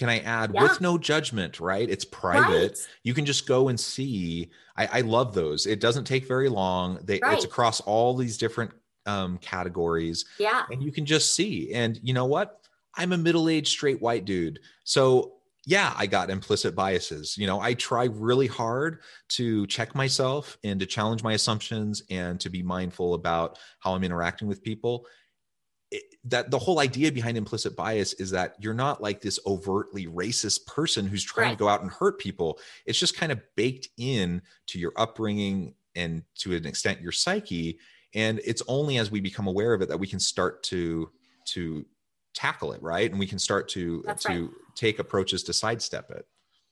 Can 0.00 0.08
I 0.08 0.20
add 0.20 0.52
yeah. 0.54 0.62
with 0.62 0.80
no 0.80 0.96
judgment, 0.96 1.60
right? 1.60 1.86
It's 1.86 2.06
private. 2.06 2.70
Right. 2.70 2.88
You 3.02 3.12
can 3.12 3.26
just 3.26 3.46
go 3.46 3.68
and 3.68 3.78
see. 3.78 4.50
I, 4.74 4.86
I, 4.86 5.00
love 5.02 5.34
those. 5.34 5.66
It 5.66 5.78
doesn't 5.78 6.04
take 6.04 6.26
very 6.26 6.48
long. 6.48 6.98
They, 7.04 7.20
right. 7.22 7.34
It's 7.34 7.44
across 7.44 7.82
all 7.82 8.16
these 8.16 8.38
different 8.38 8.70
um, 9.04 9.36
categories. 9.42 10.24
Yeah. 10.38 10.62
And 10.70 10.82
you 10.82 10.90
can 10.90 11.04
just 11.04 11.34
see. 11.34 11.74
And 11.74 12.00
you 12.02 12.14
know 12.14 12.24
what? 12.24 12.62
I'm 12.94 13.12
a 13.12 13.18
middle 13.18 13.50
aged 13.50 13.68
straight 13.68 14.00
white 14.00 14.24
dude. 14.24 14.60
So, 14.84 15.34
yeah, 15.66 15.92
I 15.94 16.06
got 16.06 16.30
implicit 16.30 16.74
biases. 16.74 17.36
You 17.36 17.46
know, 17.46 17.60
I 17.60 17.74
try 17.74 18.04
really 18.04 18.46
hard 18.46 19.00
to 19.30 19.66
check 19.66 19.94
myself 19.94 20.56
and 20.64 20.80
to 20.80 20.86
challenge 20.86 21.22
my 21.22 21.34
assumptions 21.34 22.02
and 22.08 22.40
to 22.40 22.48
be 22.48 22.62
mindful 22.62 23.12
about 23.12 23.58
how 23.80 23.92
I'm 23.92 24.02
interacting 24.02 24.48
with 24.48 24.62
people. 24.62 25.04
It, 25.90 26.02
that 26.24 26.50
the 26.50 26.58
whole 26.58 26.78
idea 26.78 27.10
behind 27.10 27.36
implicit 27.36 27.74
bias 27.74 28.12
is 28.14 28.30
that 28.30 28.54
you're 28.60 28.74
not 28.74 29.02
like 29.02 29.20
this 29.20 29.40
overtly 29.46 30.06
racist 30.06 30.66
person 30.66 31.06
who's 31.06 31.24
trying 31.24 31.48
right. 31.48 31.52
to 31.52 31.58
go 31.58 31.68
out 31.68 31.82
and 31.82 31.90
hurt 31.90 32.20
people. 32.20 32.58
It's 32.86 32.98
just 32.98 33.16
kind 33.16 33.32
of 33.32 33.40
baked 33.56 33.88
in 33.96 34.42
to 34.68 34.78
your 34.78 34.92
upbringing 34.96 35.74
and 35.96 36.22
to 36.36 36.54
an 36.54 36.66
extent 36.66 37.00
your 37.00 37.12
psyche 37.12 37.78
and 38.14 38.40
it's 38.44 38.62
only 38.66 38.98
as 38.98 39.10
we 39.10 39.20
become 39.20 39.46
aware 39.46 39.72
of 39.72 39.82
it 39.82 39.88
that 39.88 39.98
we 39.98 40.06
can 40.06 40.20
start 40.20 40.62
to 40.62 41.10
to 41.44 41.84
tackle 42.34 42.72
it 42.72 42.82
right 42.82 43.10
and 43.10 43.18
we 43.18 43.26
can 43.26 43.38
start 43.38 43.68
to 43.68 44.02
That's 44.06 44.24
to 44.24 44.28
right. 44.28 44.50
take 44.74 44.98
approaches 44.98 45.42
to 45.44 45.52
sidestep 45.52 46.10
it 46.10 46.26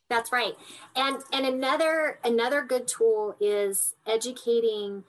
that's 0.08 0.32
right 0.32 0.54
and 0.96 1.22
and 1.32 1.46
another 1.46 2.20
another 2.24 2.62
good 2.62 2.86
tool 2.86 3.36
is 3.40 3.94
educating 4.06 5.04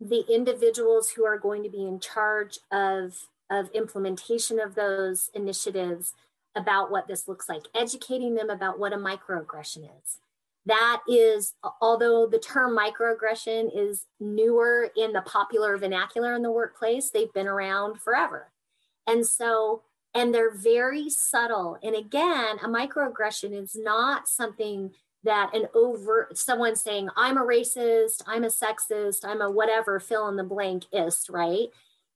the 0.00 0.24
individuals 0.28 1.10
who 1.10 1.24
are 1.24 1.38
going 1.38 1.62
to 1.62 1.70
be 1.70 1.86
in 1.86 2.00
charge 2.00 2.58
of 2.70 3.28
of 3.50 3.70
implementation 3.70 4.60
of 4.60 4.74
those 4.74 5.30
initiatives 5.34 6.12
about 6.54 6.90
what 6.90 7.08
this 7.08 7.26
looks 7.26 7.48
like 7.48 7.62
educating 7.74 8.34
them 8.34 8.50
about 8.50 8.78
what 8.78 8.92
a 8.92 8.96
microaggression 8.96 9.88
is 10.02 10.20
that 10.68 11.00
is, 11.08 11.54
although 11.80 12.26
the 12.26 12.38
term 12.38 12.76
microaggression 12.76 13.70
is 13.74 14.04
newer 14.20 14.90
in 14.96 15.12
the 15.14 15.22
popular 15.22 15.78
vernacular 15.78 16.34
in 16.34 16.42
the 16.42 16.50
workplace, 16.50 17.08
they've 17.08 17.32
been 17.32 17.46
around 17.46 18.02
forever. 18.02 18.50
And 19.06 19.26
so, 19.26 19.82
and 20.14 20.34
they're 20.34 20.54
very 20.54 21.08
subtle. 21.08 21.78
And 21.82 21.96
again, 21.96 22.58
a 22.62 22.68
microaggression 22.68 23.54
is 23.54 23.76
not 23.76 24.28
something 24.28 24.92
that 25.24 25.54
an 25.54 25.66
overt 25.74 26.38
someone 26.38 26.76
saying, 26.76 27.08
I'm 27.16 27.36
a 27.36 27.44
racist, 27.44 28.22
I'm 28.26 28.44
a 28.44 28.48
sexist, 28.48 29.24
I'm 29.24 29.40
a 29.40 29.50
whatever, 29.50 29.98
fill 30.00 30.28
in 30.28 30.36
the 30.36 30.44
blank 30.44 30.84
ist, 30.92 31.28
right? 31.28 31.68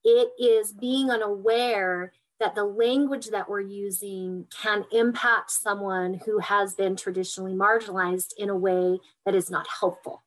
It 0.05 0.31
is 0.39 0.73
being 0.73 1.11
unaware 1.11 2.13
that 2.41 2.55
the 2.55 2.65
language 2.65 3.29
that 3.29 3.49
we're 3.49 3.61
using 3.61 4.47
can 4.51 4.85
impact 4.93 5.51
someone 5.51 6.15
who 6.25 6.39
has 6.39 6.75
been 6.75 6.97
traditionally 6.97 7.53
marginalized 7.53 8.33
in 8.37 8.49
a 8.49 8.57
way 8.57 8.99
that 9.25 9.35
is 9.35 9.51
not 9.51 9.67
helpful. 9.81 10.23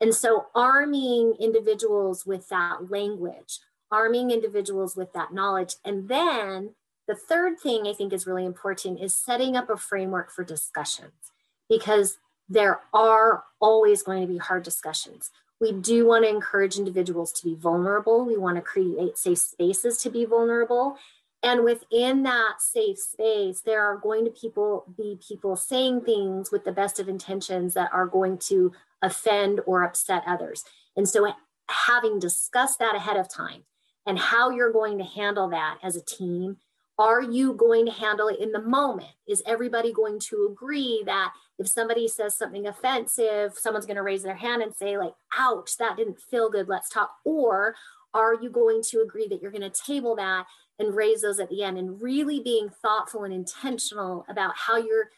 And 0.00 0.12
so, 0.12 0.46
arming 0.56 1.36
individuals 1.38 2.26
with 2.26 2.48
that 2.48 2.90
language, 2.90 3.60
arming 3.92 4.32
individuals 4.32 4.96
with 4.96 5.12
that 5.12 5.32
knowledge. 5.32 5.76
And 5.84 6.08
then 6.08 6.74
the 7.06 7.14
third 7.14 7.60
thing 7.60 7.86
I 7.86 7.92
think 7.92 8.12
is 8.12 8.26
really 8.26 8.44
important 8.44 9.00
is 9.00 9.14
setting 9.14 9.54
up 9.54 9.70
a 9.70 9.76
framework 9.76 10.32
for 10.32 10.42
discussions 10.42 11.31
because 11.72 12.18
there 12.50 12.80
are 12.92 13.44
always 13.58 14.02
going 14.02 14.20
to 14.20 14.26
be 14.26 14.36
hard 14.36 14.62
discussions. 14.62 15.30
We 15.58 15.72
do 15.72 16.06
want 16.06 16.24
to 16.24 16.28
encourage 16.28 16.76
individuals 16.76 17.32
to 17.32 17.44
be 17.44 17.54
vulnerable. 17.54 18.26
We 18.26 18.36
want 18.36 18.56
to 18.56 18.62
create 18.62 19.16
safe 19.16 19.38
spaces 19.38 19.96
to 19.98 20.10
be 20.10 20.26
vulnerable. 20.26 20.98
And 21.42 21.64
within 21.64 22.24
that 22.24 22.60
safe 22.60 22.98
space, 22.98 23.62
there 23.62 23.82
are 23.82 23.96
going 23.96 24.26
to 24.26 24.30
people 24.30 24.84
be 24.98 25.18
people 25.26 25.56
saying 25.56 26.02
things 26.02 26.52
with 26.52 26.64
the 26.64 26.72
best 26.72 27.00
of 27.00 27.08
intentions 27.08 27.72
that 27.72 27.90
are 27.90 28.06
going 28.06 28.36
to 28.48 28.72
offend 29.00 29.60
or 29.64 29.82
upset 29.82 30.24
others. 30.26 30.64
And 30.94 31.08
so 31.08 31.32
having 31.70 32.18
discussed 32.18 32.80
that 32.80 32.94
ahead 32.94 33.16
of 33.16 33.32
time 33.32 33.62
and 34.04 34.18
how 34.18 34.50
you're 34.50 34.72
going 34.72 34.98
to 34.98 35.04
handle 35.04 35.48
that 35.48 35.78
as 35.82 35.96
a 35.96 36.04
team 36.04 36.58
are 36.98 37.22
you 37.22 37.54
going 37.54 37.86
to 37.86 37.92
handle 37.92 38.28
it 38.28 38.40
in 38.40 38.52
the 38.52 38.60
moment? 38.60 39.10
Is 39.26 39.42
everybody 39.46 39.92
going 39.92 40.20
to 40.28 40.48
agree 40.50 41.02
that 41.06 41.32
if 41.58 41.68
somebody 41.68 42.06
says 42.06 42.36
something 42.36 42.66
offensive, 42.66 43.54
someone's 43.56 43.86
going 43.86 43.96
to 43.96 44.02
raise 44.02 44.22
their 44.22 44.34
hand 44.34 44.62
and 44.62 44.74
say, 44.74 44.98
like, 44.98 45.14
ouch, 45.36 45.76
that 45.78 45.96
didn't 45.96 46.20
feel 46.20 46.50
good, 46.50 46.68
let's 46.68 46.88
talk? 46.88 47.10
Or 47.24 47.74
are 48.14 48.34
you 48.34 48.50
going 48.50 48.82
to 48.90 49.00
agree 49.00 49.26
that 49.28 49.40
you're 49.40 49.50
going 49.50 49.62
to 49.62 49.70
table 49.70 50.16
that 50.16 50.46
and 50.78 50.94
raise 50.94 51.22
those 51.22 51.40
at 51.40 51.48
the 51.48 51.62
end 51.62 51.78
and 51.78 52.00
really 52.02 52.40
being 52.40 52.68
thoughtful 52.68 53.24
and 53.24 53.32
intentional 53.32 54.26
about 54.28 54.52
how 54.56 54.76
you're? 54.76 55.10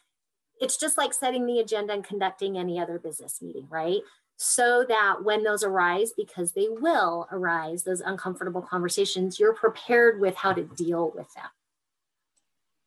It's 0.60 0.76
just 0.76 0.96
like 0.96 1.12
setting 1.12 1.46
the 1.46 1.58
agenda 1.58 1.92
and 1.92 2.04
conducting 2.04 2.56
any 2.56 2.78
other 2.78 2.98
business 2.98 3.42
meeting, 3.42 3.66
right? 3.68 4.00
so 4.36 4.84
that 4.88 5.22
when 5.22 5.44
those 5.44 5.62
arise, 5.62 6.12
because 6.16 6.52
they 6.52 6.68
will 6.68 7.28
arise, 7.30 7.84
those 7.84 8.00
uncomfortable 8.00 8.62
conversations, 8.62 9.38
you're 9.38 9.54
prepared 9.54 10.20
with 10.20 10.34
how 10.34 10.52
to 10.52 10.62
deal 10.62 11.12
with 11.14 11.32
them. 11.34 11.44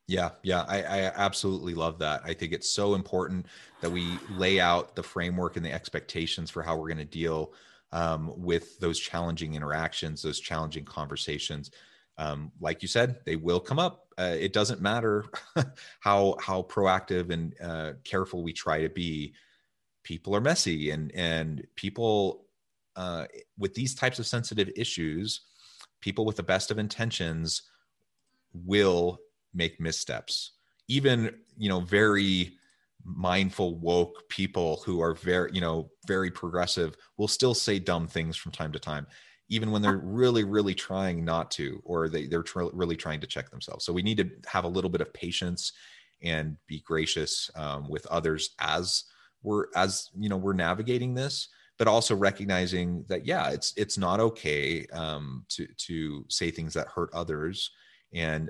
Yeah, 0.08 0.30
yeah, 0.42 0.64
I, 0.70 0.84
I, 0.84 1.12
absolutely 1.16 1.74
love 1.74 2.00
that. 2.00 2.22
I 2.24 2.34
think 2.34 2.54
it's 2.54 2.70
so 2.70 2.96
important 2.96 3.46
that 3.82 3.90
we 3.90 4.18
lay 4.32 4.58
out 4.58 4.96
the 4.96 5.04
framework 5.04 5.58
and 5.58 5.66
the 5.66 5.74
expectations 5.74 6.50
for 6.50 6.64
how 6.64 6.78
we're 6.78 6.88
going 6.88 6.98
to 6.98 7.04
deal 7.06 7.52
um, 7.92 8.32
with 8.38 8.80
those 8.80 8.98
challenging 9.00 9.54
interactions, 9.56 10.22
those 10.22 10.40
challenging 10.40 10.86
conversations. 10.86 11.72
Um, 12.18 12.54
like 12.62 12.82
you 12.82 12.88
said, 12.88 13.20
they 13.26 13.36
will 13.36 13.60
come 13.60 13.80
up. 13.80 14.08
Uh, 14.18 14.36
it 14.40 14.54
doesn't 14.54 14.82
matter 14.82 15.26
how 16.00 16.38
how 16.42 16.64
proactive 16.64 17.30
and 17.30 17.54
uh, 17.62 17.94
careful 18.06 18.44
we 18.44 18.54
try 18.54 18.82
to 18.82 18.90
be. 18.90 19.34
People 20.04 20.34
are 20.36 20.42
messy, 20.42 20.92
and 20.92 21.14
and 21.14 21.68
people 21.76 22.46
uh, 22.96 23.26
with 23.58 23.74
these 23.74 23.94
types 23.94 24.20
of 24.20 24.26
sensitive 24.26 24.70
issues, 24.76 25.42
people 26.00 26.26
with 26.26 26.38
the 26.38 26.44
best 26.44 26.72
of 26.72 26.80
intentions 26.80 27.64
will 28.54 29.20
make 29.54 29.80
missteps. 29.80 30.54
Even 30.88 31.36
you 31.58 31.70
know 31.70 31.80
very 31.80 32.54
mindful 33.04 33.76
woke 33.80 34.28
people 34.30 34.82
who 34.86 35.02
are 35.02 35.14
very 35.14 35.50
you 35.54 35.62
know 35.62 35.90
very 36.08 36.30
progressive 36.30 36.96
will 37.18 37.28
still 37.28 37.54
say 37.54 37.80
dumb 37.80 38.08
things 38.08 38.36
from 38.36 38.52
time 38.52 38.72
to 38.72 38.80
time 38.80 39.08
even 39.50 39.72
when 39.72 39.82
they're 39.82 40.02
really 40.04 40.44
really 40.44 40.74
trying 40.74 41.24
not 41.24 41.50
to 41.52 41.82
or 41.86 42.10
they, 42.10 42.28
they're 42.28 42.44
tr- 42.44 42.70
really 42.74 42.96
trying 42.98 43.22
to 43.22 43.28
check 43.28 43.50
themselves. 43.50 43.86
So 43.86 43.94
we 43.94 44.02
need 44.02 44.18
to 44.18 44.30
have 44.46 44.66
a 44.66 44.70
little 44.70 44.90
bit 44.90 45.02
of 45.02 45.14
patience 45.14 45.72
and 46.22 46.58
be 46.68 46.82
gracious 46.82 47.50
um, 47.56 47.88
with 47.90 48.06
others 48.08 48.52
as 48.60 49.06
we're 49.44 49.68
as 49.76 50.10
you 50.18 50.30
know 50.30 50.38
we're 50.38 50.54
navigating 50.54 51.14
this 51.14 51.50
but 51.78 51.88
also 51.88 52.16
recognizing 52.16 53.06
that 53.08 53.26
yeah 53.26 53.52
it's 53.52 53.74
it's 53.78 53.98
not 53.98 54.20
okay 54.20 54.86
um, 54.94 55.46
to 55.50 55.68
to 55.78 56.26
say 56.28 56.52
things 56.52 56.74
that 56.74 56.88
hurt 56.88 57.10
others. 57.14 57.72
And 58.14 58.50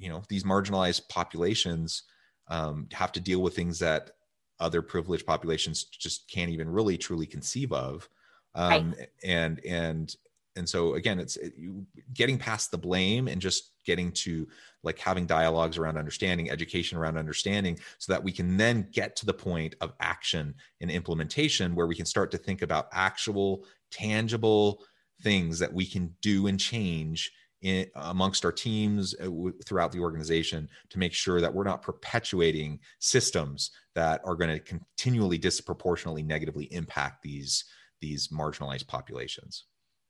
you 0.00 0.08
know 0.08 0.22
these 0.28 0.44
marginalized 0.44 1.08
populations 1.08 2.04
um, 2.48 2.88
have 2.92 3.12
to 3.12 3.20
deal 3.20 3.40
with 3.40 3.54
things 3.54 3.78
that 3.78 4.10
other 4.58 4.82
privileged 4.82 5.26
populations 5.26 5.84
just 5.84 6.28
can't 6.28 6.50
even 6.50 6.68
really 6.68 6.98
truly 6.98 7.26
conceive 7.26 7.72
of 7.72 8.08
um, 8.54 8.92
right. 8.92 9.08
and 9.22 9.64
and 9.64 10.16
and 10.56 10.68
so 10.68 10.94
again 10.94 11.20
it's 11.20 11.36
it, 11.36 11.52
you, 11.56 11.86
getting 12.14 12.38
past 12.38 12.70
the 12.70 12.78
blame 12.78 13.28
and 13.28 13.40
just 13.40 13.72
getting 13.84 14.10
to 14.10 14.48
like 14.82 14.98
having 14.98 15.26
dialogues 15.26 15.78
around 15.78 15.96
understanding 15.96 16.50
education 16.50 16.98
around 16.98 17.16
understanding 17.16 17.78
so 17.98 18.12
that 18.12 18.22
we 18.22 18.32
can 18.32 18.56
then 18.56 18.88
get 18.92 19.14
to 19.16 19.26
the 19.26 19.34
point 19.34 19.74
of 19.80 19.92
action 20.00 20.54
and 20.80 20.90
implementation 20.90 21.74
where 21.74 21.86
we 21.86 21.94
can 21.94 22.06
start 22.06 22.30
to 22.30 22.38
think 22.38 22.62
about 22.62 22.88
actual 22.92 23.64
tangible 23.90 24.82
things 25.22 25.58
that 25.58 25.72
we 25.72 25.84
can 25.84 26.14
do 26.22 26.46
and 26.46 26.58
change 26.58 27.32
in, 27.62 27.86
amongst 27.94 28.44
our 28.44 28.52
teams 28.52 29.14
uh, 29.20 29.28
throughout 29.64 29.92
the 29.92 30.00
organization 30.00 30.68
to 30.88 30.98
make 30.98 31.12
sure 31.12 31.40
that 31.40 31.52
we're 31.52 31.64
not 31.64 31.82
perpetuating 31.82 32.78
systems 32.98 33.70
that 33.94 34.20
are 34.24 34.34
going 34.34 34.50
to 34.50 34.60
continually 34.60 35.38
disproportionately 35.38 36.22
negatively 36.22 36.64
impact 36.72 37.22
these 37.22 37.64
these 38.00 38.28
marginalized 38.28 38.86
populations. 38.86 39.64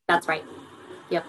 That's 0.07 0.28
right. 0.28 0.45
Yep. 1.11 1.25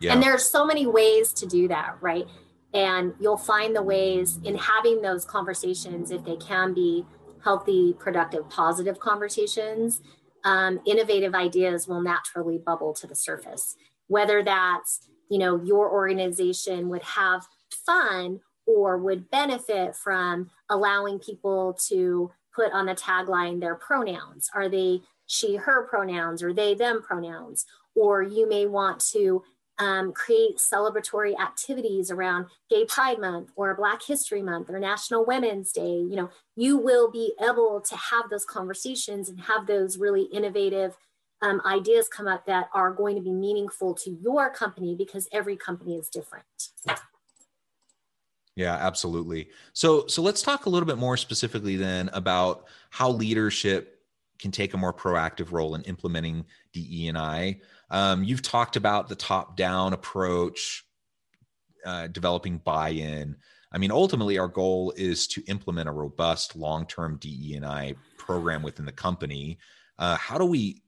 Yeah. 0.00 0.14
and 0.14 0.22
there 0.22 0.32
are 0.32 0.38
so 0.38 0.64
many 0.64 0.86
ways 0.86 1.32
to 1.34 1.46
do 1.46 1.68
that 1.68 1.96
right? 2.00 2.26
And 2.72 3.14
you'll 3.18 3.36
find 3.36 3.74
the 3.74 3.82
ways 3.82 4.38
in 4.44 4.56
having 4.56 5.02
those 5.02 5.24
conversations 5.24 6.10
if 6.10 6.24
they 6.24 6.36
can 6.36 6.72
be 6.72 7.04
healthy 7.42 7.94
productive 7.98 8.48
positive 8.48 9.00
conversations 9.00 10.02
um, 10.44 10.80
innovative 10.86 11.34
ideas 11.34 11.86
will 11.86 12.00
naturally 12.00 12.58
bubble 12.58 12.94
to 12.94 13.06
the 13.06 13.14
surface. 13.14 13.76
Whether 14.06 14.42
that's 14.42 15.08
you 15.30 15.38
know 15.38 15.62
your 15.64 15.90
organization 15.90 16.90
would 16.90 17.02
have 17.02 17.46
fun 17.86 18.40
or 18.66 18.98
would 18.98 19.30
benefit 19.30 19.96
from 19.96 20.50
allowing 20.68 21.18
people 21.18 21.72
to 21.88 22.30
put 22.54 22.72
on 22.72 22.86
the 22.86 22.94
tagline 22.94 23.60
their 23.60 23.74
pronouns. 23.74 24.50
Are 24.54 24.68
they 24.68 25.00
she 25.26 25.56
her 25.56 25.86
pronouns? 25.86 26.42
Or 26.42 26.52
they 26.52 26.74
them 26.74 27.02
pronouns? 27.02 27.64
Or 27.94 28.22
you 28.22 28.48
may 28.48 28.66
want 28.66 29.00
to 29.12 29.42
um, 29.78 30.12
create 30.12 30.58
celebratory 30.58 31.38
activities 31.40 32.10
around 32.10 32.46
gay 32.68 32.84
pride 32.84 33.18
month 33.18 33.50
or 33.56 33.74
black 33.74 34.02
history 34.02 34.42
month 34.42 34.68
or 34.68 34.78
national 34.78 35.24
women's 35.24 35.72
day. 35.72 35.96
You 35.96 36.16
know 36.16 36.30
you 36.54 36.76
will 36.76 37.10
be 37.10 37.32
able 37.40 37.80
to 37.80 37.96
have 37.96 38.28
those 38.30 38.44
conversations 38.44 39.28
and 39.28 39.40
have 39.40 39.66
those 39.66 39.96
really 39.96 40.24
innovative 40.24 40.96
um, 41.42 41.60
ideas 41.66 42.08
come 42.08 42.26
up 42.26 42.46
that 42.46 42.68
are 42.74 42.92
going 42.92 43.16
to 43.16 43.22
be 43.22 43.32
meaningful 43.32 43.94
to 43.94 44.10
your 44.22 44.50
company 44.50 44.94
because 44.94 45.28
every 45.32 45.56
company 45.56 45.96
is 45.96 46.08
different. 46.08 46.44
Yeah, 48.56 48.74
absolutely. 48.74 49.48
So 49.72 50.06
so 50.06 50.20
let's 50.22 50.42
talk 50.42 50.66
a 50.66 50.68
little 50.68 50.86
bit 50.86 50.98
more 50.98 51.16
specifically 51.16 51.76
then 51.76 52.10
about 52.12 52.66
how 52.90 53.10
leadership 53.10 54.00
can 54.38 54.50
take 54.50 54.74
a 54.74 54.76
more 54.76 54.92
proactive 54.92 55.52
role 55.52 55.74
in 55.74 55.82
implementing 55.82 56.44
DE 56.72 57.08
and 57.08 57.16
I. 57.16 57.60
Um, 57.90 58.24
you've 58.24 58.42
talked 58.42 58.76
about 58.76 59.08
the 59.08 59.14
top-down 59.14 59.92
approach, 59.92 60.84
uh, 61.84 62.06
developing 62.08 62.58
buy-in. 62.58 63.36
I 63.72 63.78
mean, 63.78 63.90
ultimately, 63.90 64.38
our 64.38 64.48
goal 64.48 64.92
is 64.96 65.26
to 65.28 65.42
implement 65.46 65.88
a 65.88 65.92
robust 65.92 66.56
long-term 66.56 67.18
DE 67.20 67.54
and 67.54 67.66
I 67.66 67.94
program 68.16 68.62
within 68.62 68.86
the 68.86 68.92
company. 68.92 69.58
Uh, 69.98 70.16
how 70.16 70.38
do 70.38 70.44
we 70.44 70.82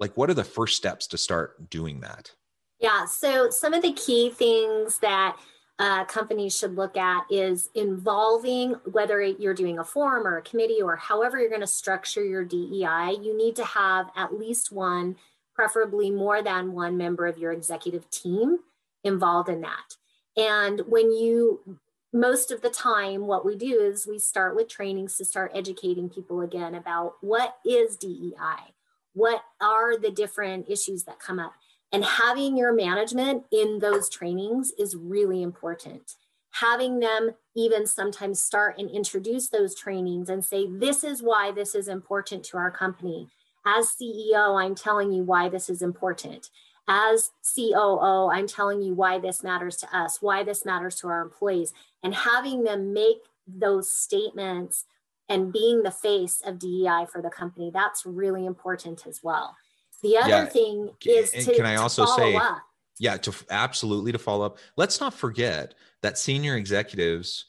like 0.00 0.16
what 0.16 0.30
are 0.30 0.34
the 0.34 0.44
first 0.44 0.76
steps 0.76 1.06
to 1.06 1.18
start 1.18 1.70
doing 1.70 2.00
that 2.00 2.32
yeah 2.80 3.04
so 3.04 3.50
some 3.50 3.74
of 3.74 3.82
the 3.82 3.92
key 3.92 4.30
things 4.30 4.98
that 4.98 5.36
uh, 5.78 6.04
companies 6.04 6.56
should 6.56 6.76
look 6.76 6.96
at 6.96 7.24
is 7.30 7.68
involving 7.74 8.74
whether 8.84 9.20
you're 9.20 9.54
doing 9.54 9.78
a 9.78 9.84
forum 9.84 10.26
or 10.26 10.36
a 10.36 10.42
committee 10.42 10.80
or 10.80 10.94
however 10.94 11.38
you're 11.38 11.48
going 11.48 11.60
to 11.60 11.66
structure 11.66 12.24
your 12.24 12.44
DEI, 12.44 13.16
you 13.20 13.36
need 13.36 13.56
to 13.56 13.64
have 13.64 14.06
at 14.14 14.38
least 14.38 14.70
one, 14.70 15.16
preferably 15.52 16.10
more 16.10 16.42
than 16.42 16.72
one 16.72 16.96
member 16.96 17.26
of 17.26 17.38
your 17.38 17.50
executive 17.50 18.08
team 18.10 18.58
involved 19.02 19.48
in 19.48 19.62
that. 19.62 19.96
And 20.36 20.80
when 20.86 21.12
you, 21.12 21.78
most 22.12 22.52
of 22.52 22.62
the 22.62 22.70
time, 22.70 23.26
what 23.26 23.44
we 23.44 23.56
do 23.56 23.80
is 23.80 24.06
we 24.06 24.20
start 24.20 24.54
with 24.54 24.68
trainings 24.68 25.16
to 25.16 25.24
start 25.24 25.52
educating 25.54 26.08
people 26.08 26.40
again 26.40 26.76
about 26.76 27.14
what 27.20 27.56
is 27.64 27.96
DEI 27.96 28.73
what 29.14 29.42
are 29.60 29.98
the 29.98 30.10
different 30.10 30.68
issues 30.68 31.04
that 31.04 31.18
come 31.18 31.38
up. 31.38 31.54
And 31.92 32.04
having 32.04 32.56
your 32.56 32.72
management 32.72 33.44
in 33.52 33.78
those 33.78 34.08
trainings 34.08 34.72
is 34.78 34.96
really 34.96 35.42
important. 35.42 36.16
Having 36.50 37.00
them 37.00 37.30
even 37.56 37.86
sometimes 37.86 38.42
start 38.42 38.78
and 38.78 38.90
introduce 38.90 39.48
those 39.48 39.74
trainings 39.74 40.28
and 40.28 40.44
say 40.44 40.66
this 40.68 41.04
is 41.04 41.22
why 41.22 41.52
this 41.52 41.74
is 41.74 41.88
important 41.88 42.44
to 42.44 42.56
our 42.56 42.70
company. 42.70 43.28
As 43.64 43.94
ceo 44.00 44.60
i'm 44.60 44.74
telling 44.74 45.12
you 45.12 45.22
why 45.22 45.48
this 45.48 45.70
is 45.70 45.82
important. 45.82 46.50
As 46.88 47.30
coo 47.54 48.28
i'm 48.32 48.46
telling 48.46 48.82
you 48.82 48.94
why 48.94 49.18
this 49.18 49.42
matters 49.42 49.76
to 49.78 49.96
us 49.96 50.20
why 50.20 50.42
this 50.42 50.64
matters 50.64 50.96
to 50.96 51.08
our 51.08 51.22
employees. 51.22 51.72
And 52.02 52.14
having 52.14 52.64
them 52.64 52.92
make 52.92 53.18
those 53.46 53.90
statements 53.90 54.84
and 55.28 55.52
being 55.52 55.82
the 55.82 55.90
face 55.90 56.42
of 56.44 56.58
DEI 56.58 57.06
for 57.10 57.22
the 57.22 57.30
company. 57.30 57.70
That's 57.72 58.04
really 58.04 58.46
important 58.46 59.06
as 59.06 59.20
well. 59.22 59.56
The 60.02 60.18
other 60.18 60.28
yeah. 60.28 60.46
thing 60.46 60.90
is 61.06 61.30
to, 61.30 61.54
can 61.54 61.64
I 61.64 61.76
also 61.76 62.04
say, 62.04 62.36
up. 62.36 62.58
yeah, 62.98 63.16
to 63.16 63.32
absolutely 63.50 64.12
to 64.12 64.18
follow 64.18 64.44
up. 64.44 64.58
Let's 64.76 65.00
not 65.00 65.14
forget 65.14 65.74
that 66.02 66.18
senior 66.18 66.56
executives, 66.56 67.46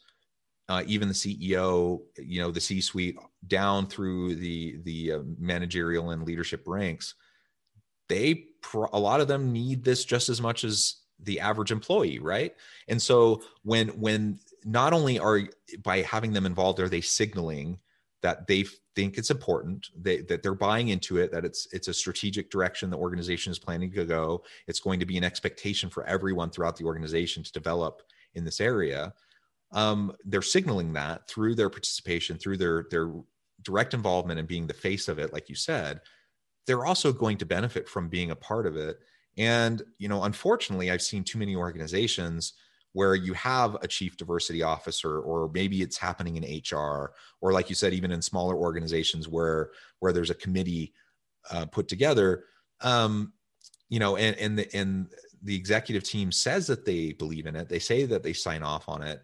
uh, 0.68 0.82
even 0.86 1.08
the 1.08 1.14
CEO, 1.14 2.00
you 2.16 2.40
know, 2.40 2.50
the 2.50 2.60
C-suite, 2.60 3.18
down 3.46 3.86
through 3.86 4.36
the 4.36 4.78
the 4.84 5.12
uh, 5.12 5.18
managerial 5.38 6.10
and 6.10 6.24
leadership 6.24 6.62
ranks, 6.66 7.14
they 8.08 8.46
a 8.92 8.98
lot 8.98 9.20
of 9.20 9.28
them 9.28 9.52
need 9.52 9.84
this 9.84 10.04
just 10.04 10.28
as 10.28 10.40
much 10.40 10.64
as 10.64 10.96
the 11.20 11.40
average 11.40 11.72
employee, 11.72 12.18
right? 12.18 12.54
And 12.88 13.00
so 13.00 13.42
when 13.62 13.88
when 13.88 14.38
not 14.66 14.92
only 14.92 15.18
are 15.18 15.42
by 15.82 16.02
having 16.02 16.32
them 16.32 16.44
involved 16.44 16.80
are 16.80 16.88
they 16.88 17.00
signaling 17.00 17.78
that 18.22 18.46
they 18.48 18.64
think 18.96 19.16
it's 19.16 19.30
important 19.30 19.86
they, 19.96 20.20
that 20.22 20.42
they're 20.42 20.54
buying 20.54 20.88
into 20.88 21.18
it 21.18 21.30
that 21.30 21.44
it's 21.44 21.68
it's 21.72 21.88
a 21.88 21.94
strategic 21.94 22.50
direction 22.50 22.90
the 22.90 22.96
organization 22.96 23.50
is 23.52 23.58
planning 23.58 23.90
to 23.92 24.04
go 24.04 24.42
it's 24.66 24.80
going 24.80 24.98
to 24.98 25.06
be 25.06 25.16
an 25.16 25.24
expectation 25.24 25.88
for 25.88 26.04
everyone 26.04 26.50
throughout 26.50 26.76
the 26.76 26.84
organization 26.84 27.42
to 27.42 27.52
develop 27.52 28.02
in 28.34 28.44
this 28.44 28.60
area 28.60 29.14
um, 29.72 30.12
they're 30.24 30.42
signaling 30.42 30.92
that 30.92 31.28
through 31.28 31.54
their 31.54 31.70
participation 31.70 32.36
through 32.36 32.56
their 32.56 32.86
their 32.90 33.12
direct 33.62 33.94
involvement 33.94 34.38
and 34.38 34.48
being 34.48 34.66
the 34.66 34.74
face 34.74 35.08
of 35.08 35.18
it 35.18 35.32
like 35.32 35.48
you 35.48 35.54
said 35.54 36.00
they're 36.66 36.86
also 36.86 37.12
going 37.12 37.38
to 37.38 37.46
benefit 37.46 37.88
from 37.88 38.08
being 38.08 38.32
a 38.32 38.36
part 38.36 38.66
of 38.66 38.76
it. 38.76 38.98
And 39.38 39.80
you 39.98 40.08
know 40.08 40.24
unfortunately 40.24 40.90
i've 40.90 41.02
seen 41.02 41.22
too 41.22 41.38
many 41.38 41.54
organizations 41.54 42.54
where 42.96 43.14
you 43.14 43.34
have 43.34 43.76
a 43.82 43.88
chief 43.88 44.16
diversity 44.16 44.62
officer 44.62 45.20
or 45.20 45.50
maybe 45.52 45.82
it's 45.82 45.98
happening 45.98 46.36
in 46.36 46.62
hr 46.70 47.12
or 47.40 47.52
like 47.52 47.68
you 47.68 47.74
said 47.74 47.92
even 47.92 48.10
in 48.10 48.22
smaller 48.22 48.56
organizations 48.56 49.28
where 49.28 49.70
where 50.00 50.12
there's 50.12 50.30
a 50.30 50.34
committee 50.34 50.92
uh, 51.50 51.66
put 51.66 51.88
together 51.88 52.44
um, 52.80 53.32
you 53.88 53.98
know 53.98 54.16
and 54.16 54.36
and 54.38 54.58
the, 54.58 54.74
and 54.74 55.08
the 55.42 55.54
executive 55.54 56.02
team 56.02 56.32
says 56.32 56.66
that 56.66 56.84
they 56.84 57.12
believe 57.12 57.46
in 57.46 57.56
it. 57.56 57.68
They 57.68 57.78
say 57.78 58.04
that 58.06 58.22
they 58.22 58.32
sign 58.32 58.62
off 58.62 58.88
on 58.88 59.02
it. 59.02 59.22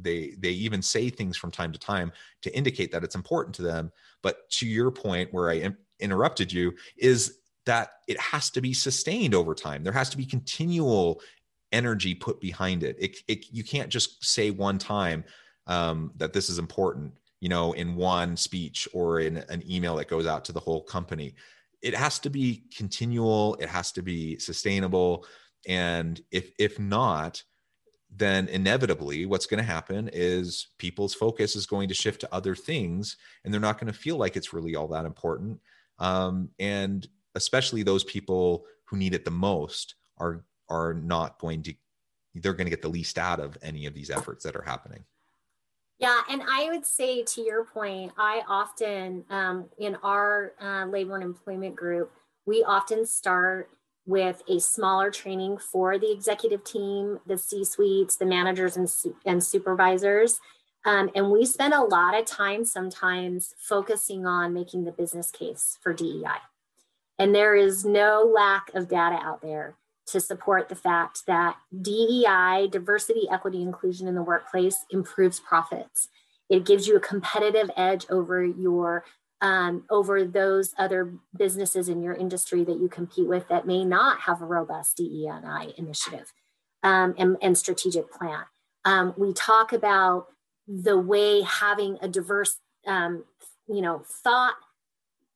They 0.00 0.34
they 0.38 0.50
even 0.50 0.82
say 0.82 1.10
things 1.10 1.36
from 1.36 1.50
time 1.50 1.72
to 1.72 1.78
time 1.78 2.12
to 2.42 2.56
indicate 2.56 2.90
that 2.92 3.04
it's 3.04 3.14
important 3.14 3.54
to 3.56 3.62
them. 3.62 3.92
But 4.22 4.48
to 4.52 4.66
your 4.66 4.90
point 4.90 5.32
where 5.32 5.50
i 5.50 5.70
interrupted 6.00 6.52
you 6.52 6.74
is 6.96 7.38
that 7.66 7.90
it 8.08 8.18
has 8.20 8.50
to 8.50 8.60
be 8.60 8.74
sustained 8.74 9.34
over 9.34 9.54
time. 9.54 9.84
There 9.84 9.92
has 9.92 10.10
to 10.10 10.16
be 10.16 10.26
continual 10.26 11.20
energy 11.74 12.14
put 12.14 12.40
behind 12.40 12.82
it. 12.82 12.96
It, 12.98 13.16
it 13.28 13.46
you 13.50 13.64
can't 13.64 13.90
just 13.90 14.24
say 14.24 14.50
one 14.50 14.78
time 14.78 15.24
um, 15.66 16.12
that 16.16 16.32
this 16.32 16.48
is 16.48 16.58
important, 16.58 17.12
you 17.40 17.48
know, 17.48 17.72
in 17.72 17.96
one 17.96 18.36
speech 18.36 18.88
or 18.94 19.20
in 19.20 19.38
an 19.48 19.62
email 19.68 19.96
that 19.96 20.08
goes 20.08 20.26
out 20.26 20.44
to 20.46 20.52
the 20.52 20.60
whole 20.60 20.82
company. 20.82 21.34
It 21.82 21.94
has 21.94 22.18
to 22.20 22.30
be 22.30 22.64
continual. 22.74 23.56
It 23.56 23.68
has 23.68 23.92
to 23.92 24.02
be 24.02 24.38
sustainable. 24.38 25.26
And 25.66 26.20
if 26.30 26.52
if 26.58 26.78
not, 26.78 27.42
then 28.16 28.48
inevitably 28.48 29.26
what's 29.26 29.46
going 29.46 29.58
to 29.58 29.72
happen 29.72 30.08
is 30.12 30.68
people's 30.78 31.14
focus 31.14 31.56
is 31.56 31.66
going 31.66 31.88
to 31.88 31.94
shift 31.94 32.20
to 32.20 32.34
other 32.34 32.54
things 32.54 33.16
and 33.44 33.52
they're 33.52 33.60
not 33.60 33.78
going 33.78 33.92
to 33.92 33.98
feel 33.98 34.16
like 34.16 34.36
it's 34.36 34.52
really 34.52 34.76
all 34.76 34.86
that 34.86 35.04
important 35.04 35.58
um, 35.98 36.48
and 36.60 37.08
especially 37.34 37.82
those 37.82 38.04
people 38.04 38.64
who 38.84 38.96
need 38.96 39.14
it 39.14 39.24
the 39.24 39.30
most 39.30 39.96
are 40.18 40.44
are 40.68 40.94
not 40.94 41.38
going 41.38 41.62
to 41.62 41.74
they're 42.36 42.52
going 42.52 42.66
to 42.66 42.70
get 42.70 42.82
the 42.82 42.88
least 42.88 43.16
out 43.16 43.38
of 43.38 43.56
any 43.62 43.86
of 43.86 43.94
these 43.94 44.10
efforts 44.10 44.42
that 44.42 44.56
are 44.56 44.62
happening. 44.62 45.04
Yeah 45.98 46.22
and 46.28 46.42
i 46.50 46.68
would 46.70 46.84
say 46.84 47.22
to 47.22 47.40
your 47.40 47.64
point 47.64 48.12
i 48.18 48.42
often 48.48 49.24
um, 49.30 49.66
in 49.78 49.96
our 50.02 50.52
uh, 50.60 50.86
labor 50.86 51.14
and 51.14 51.24
employment 51.24 51.76
group 51.76 52.10
we 52.46 52.64
often 52.64 53.06
start 53.06 53.70
with 54.06 54.42
a 54.48 54.60
smaller 54.60 55.10
training 55.10 55.56
for 55.56 55.98
the 55.98 56.12
executive 56.12 56.64
team 56.64 57.20
the 57.26 57.38
c 57.38 57.64
suites 57.64 58.16
the 58.16 58.26
managers 58.26 58.76
and, 58.76 58.90
and 59.24 59.42
supervisors. 59.42 60.38
Um, 60.86 61.10
and 61.14 61.30
we 61.30 61.46
spend 61.46 61.72
a 61.72 61.80
lot 61.80 62.14
of 62.14 62.26
time 62.26 62.66
sometimes 62.66 63.54
focusing 63.58 64.26
on 64.26 64.52
making 64.52 64.84
the 64.84 64.92
business 64.92 65.30
case 65.30 65.78
for 65.80 65.94
dei 65.94 66.22
and 67.18 67.34
there 67.34 67.54
is 67.54 67.84
no 67.84 68.30
lack 68.34 68.70
of 68.74 68.88
data 68.88 69.16
out 69.16 69.40
there 69.40 69.76
to 70.14 70.20
support 70.20 70.68
the 70.68 70.76
fact 70.76 71.26
that 71.26 71.56
DEI, 71.82 72.68
diversity, 72.70 73.26
equity, 73.28 73.62
inclusion 73.62 74.06
in 74.06 74.14
the 74.14 74.22
workplace, 74.22 74.84
improves 74.92 75.40
profits. 75.40 76.06
It 76.48 76.64
gives 76.64 76.86
you 76.86 76.96
a 76.96 77.00
competitive 77.00 77.68
edge 77.76 78.06
over 78.08 78.44
your 78.44 79.04
um, 79.40 79.84
over 79.90 80.24
those 80.24 80.72
other 80.78 81.12
businesses 81.36 81.88
in 81.88 82.00
your 82.00 82.14
industry 82.14 82.62
that 82.62 82.78
you 82.78 82.88
compete 82.88 83.26
with 83.26 83.48
that 83.48 83.66
may 83.66 83.84
not 83.84 84.20
have 84.20 84.40
a 84.40 84.46
robust 84.46 84.96
DEI 84.96 85.74
initiative 85.76 86.32
um, 86.84 87.14
and, 87.18 87.36
and, 87.42 87.58
strategic 87.58 88.10
plan. 88.10 88.44
Um, 88.84 89.12
we 89.18 89.34
talk 89.34 89.72
about 89.72 90.28
the 90.66 90.96
way 90.96 91.42
having 91.42 91.98
a 92.00 92.08
diverse, 92.08 92.56
um, 92.86 93.24
you 93.66 93.82
know, 93.82 94.02
thought 94.06 94.54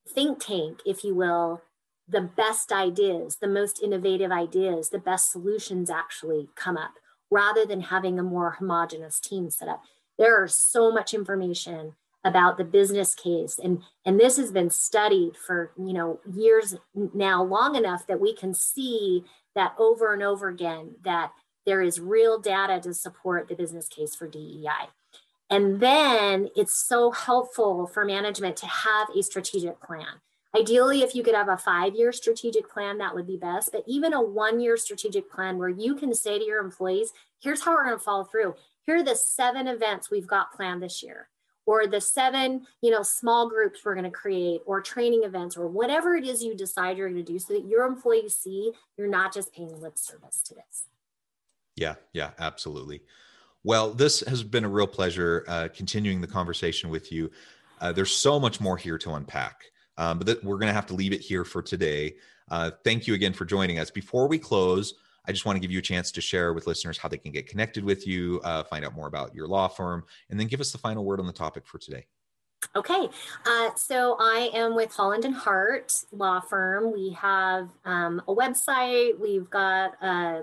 think 0.09 0.39
tank, 0.39 0.79
if 0.87 1.05
you 1.05 1.15
will, 1.15 1.61
the 2.09 2.23
best 2.23 2.73
ideas, 2.73 3.37
the 3.37 3.49
most 3.49 3.83
innovative 3.83 4.33
ideas, 4.33 4.89
the 4.89 4.99
best 4.99 5.31
solutions 5.31 5.91
actually 5.91 6.49
come 6.55 6.77
up 6.77 6.93
rather 7.31 7.67
than 7.67 7.83
having 7.83 8.19
a 8.19 8.23
more 8.23 8.53
homogenous 8.53 9.21
team 9.21 9.51
set 9.51 9.69
up. 9.69 9.83
There 10.19 10.43
are 10.43 10.49
so 10.49 10.91
much 10.91 11.13
information 11.13 11.95
about 12.25 12.59
the 12.59 12.65
business 12.65 13.15
case 13.15 13.61
and 13.63 13.81
and 14.05 14.19
this 14.19 14.37
has 14.37 14.51
been 14.51 14.69
studied 14.69 15.37
for 15.37 15.71
you 15.79 15.93
know 15.93 16.19
years 16.35 16.75
now 17.15 17.43
long 17.43 17.77
enough 17.77 18.09
that 18.09 18.21
we 18.21 18.35
can 18.35 18.53
see 18.53 19.25
that 19.55 19.73
over 19.79 20.13
and 20.13 20.23
over 20.23 20.49
again 20.49 20.97
that 21.05 21.31
there 21.65 21.81
is 21.81 22.01
real 22.01 22.39
data 22.39 22.81
to 22.81 22.93
support 22.93 23.47
the 23.47 23.55
business 23.55 23.89
case 23.89 24.15
for 24.15 24.27
DEI. 24.27 24.89
And 25.51 25.81
then 25.81 26.49
it's 26.57 26.75
so 26.75 27.11
helpful 27.11 27.87
for 27.87 28.05
management 28.05 28.57
to 28.59 28.67
have 28.67 29.09
a 29.15 29.23
strategic 29.23 29.81
plan 29.81 30.21
Ideally, 30.57 31.03
if 31.03 31.15
you 31.15 31.23
could 31.23 31.35
have 31.35 31.49
a 31.49 31.59
five 31.59 31.95
year 31.95 32.13
strategic 32.13 32.71
plan, 32.71 32.99
that 32.99 33.15
would 33.15 33.27
be 33.27 33.37
best. 33.37 33.71
But 33.73 33.85
even 33.87 34.15
a 34.15 34.23
one 34.23 34.61
year 34.61 34.77
strategic 34.77 35.31
plan 35.31 35.59
where 35.59 35.69
you 35.69 35.95
can 35.95 36.15
say 36.15 36.39
to 36.39 36.45
your 36.45 36.61
employees, 36.61 37.13
here's 37.41 37.63
how 37.63 37.75
we're 37.75 37.85
going 37.85 37.99
to 37.99 38.05
follow 38.05 38.25
through. 38.25 38.55
Here 38.87 38.97
are 38.97 39.03
the 39.03 39.15
seven 39.15 39.67
events 39.67 40.11
we've 40.11 40.27
got 40.27 40.53
planned 40.53 40.83
this 40.83 41.03
year, 41.03 41.29
or 41.67 41.87
the 41.87 42.01
seven, 42.01 42.67
you 42.81 42.91
know, 42.91 43.03
small 43.03 43.51
groups 43.51 43.81
we're 43.85 43.95
going 43.95 44.05
to 44.05 44.11
create, 44.11 44.63
or 44.65 44.81
training 44.81 45.25
events, 45.25 45.59
or 45.59 45.69
whatever 45.69 46.15
it 46.17 46.27
is 46.27 46.43
you 46.43 46.55
decide 46.55 46.97
you're 46.97 47.11
going 47.11 47.23
to 47.23 47.33
do 47.33 47.39
so 47.39 47.53
that 47.53 47.67
your 47.67 47.85
employees 47.85 48.35
see 48.35 48.73
you're 48.97 49.07
not 49.07 49.35
just 49.35 49.53
paying 49.53 49.79
lip 49.83 49.99
service 49.99 50.41
to 50.43 50.55
this. 50.55 50.87
Yeah, 51.77 51.97
yeah, 52.15 52.31
absolutely. 52.39 53.03
Well, 53.63 53.93
this 53.93 54.21
has 54.21 54.43
been 54.43 54.65
a 54.65 54.69
real 54.69 54.87
pleasure 54.87 55.45
uh, 55.47 55.69
continuing 55.75 56.23
the 56.23 56.27
conversation 56.27 56.89
with 56.89 57.13
you. 57.13 57.31
Uh, 57.81 57.93
there's 57.93 58.11
so 58.11 58.41
much 58.41 58.61
more 58.61 58.79
here 58.79 58.97
to 58.99 59.13
unpack. 59.13 59.65
Um, 59.99 60.21
but 60.21 60.43
we're 60.43 60.57
going 60.57 60.69
to 60.69 60.75
have 60.75 60.87
to 60.87 60.95
leave 60.95 61.13
it 61.13 61.21
here 61.21 61.45
for 61.45 61.61
today. 61.61 62.15
Uh, 62.51 62.71
thank 62.85 63.07
you 63.07 63.15
again 63.15 63.35
for 63.35 63.45
joining 63.45 63.79
us. 63.79 63.91
Before 63.91 64.29
we 64.29 64.39
close, 64.39 64.95
I 65.27 65.33
just 65.33 65.45
want 65.45 65.57
to 65.57 65.61
give 65.61 65.71
you 65.71 65.81
a 65.81 65.83
chance 65.83 66.11
to 66.13 66.23
share 66.23 66.55
with 66.55 66.67
listeners 66.67 66.97
how 66.97 67.09
they 67.09 67.19
can 67.19 67.33
get 67.33 67.47
connected 67.47 67.85
with 67.85 68.07
you, 68.07 68.41
uh, 68.45 68.63
find 68.63 68.85
out 68.85 68.95
more 68.95 69.09
about 69.09 69.35
your 69.35 69.47
law 69.47 69.69
firm, 69.69 70.05
and 70.31 70.41
then 70.41 70.47
give 70.47 70.61
us 70.61 70.73
the 70.73 70.79
final 70.79 71.05
word 71.05 71.21
on 71.21 71.27
the 71.27 71.33
topic 71.33 71.67
for 71.67 71.77
today. 71.79 72.07
Okay, 72.75 73.09
uh, 73.47 73.75
so 73.77 74.17
I 74.19 74.51
am 74.55 74.75
with 74.75 74.93
Holland 74.93 75.25
and 75.25 75.35
Hart 75.35 75.93
Law 76.11 76.41
Firm. 76.41 76.93
We 76.93 77.11
have 77.11 77.69
um, 77.85 78.23
a 78.27 78.35
website, 78.35 79.19
we've 79.21 79.49
got 79.51 79.93
uh, 80.01 80.43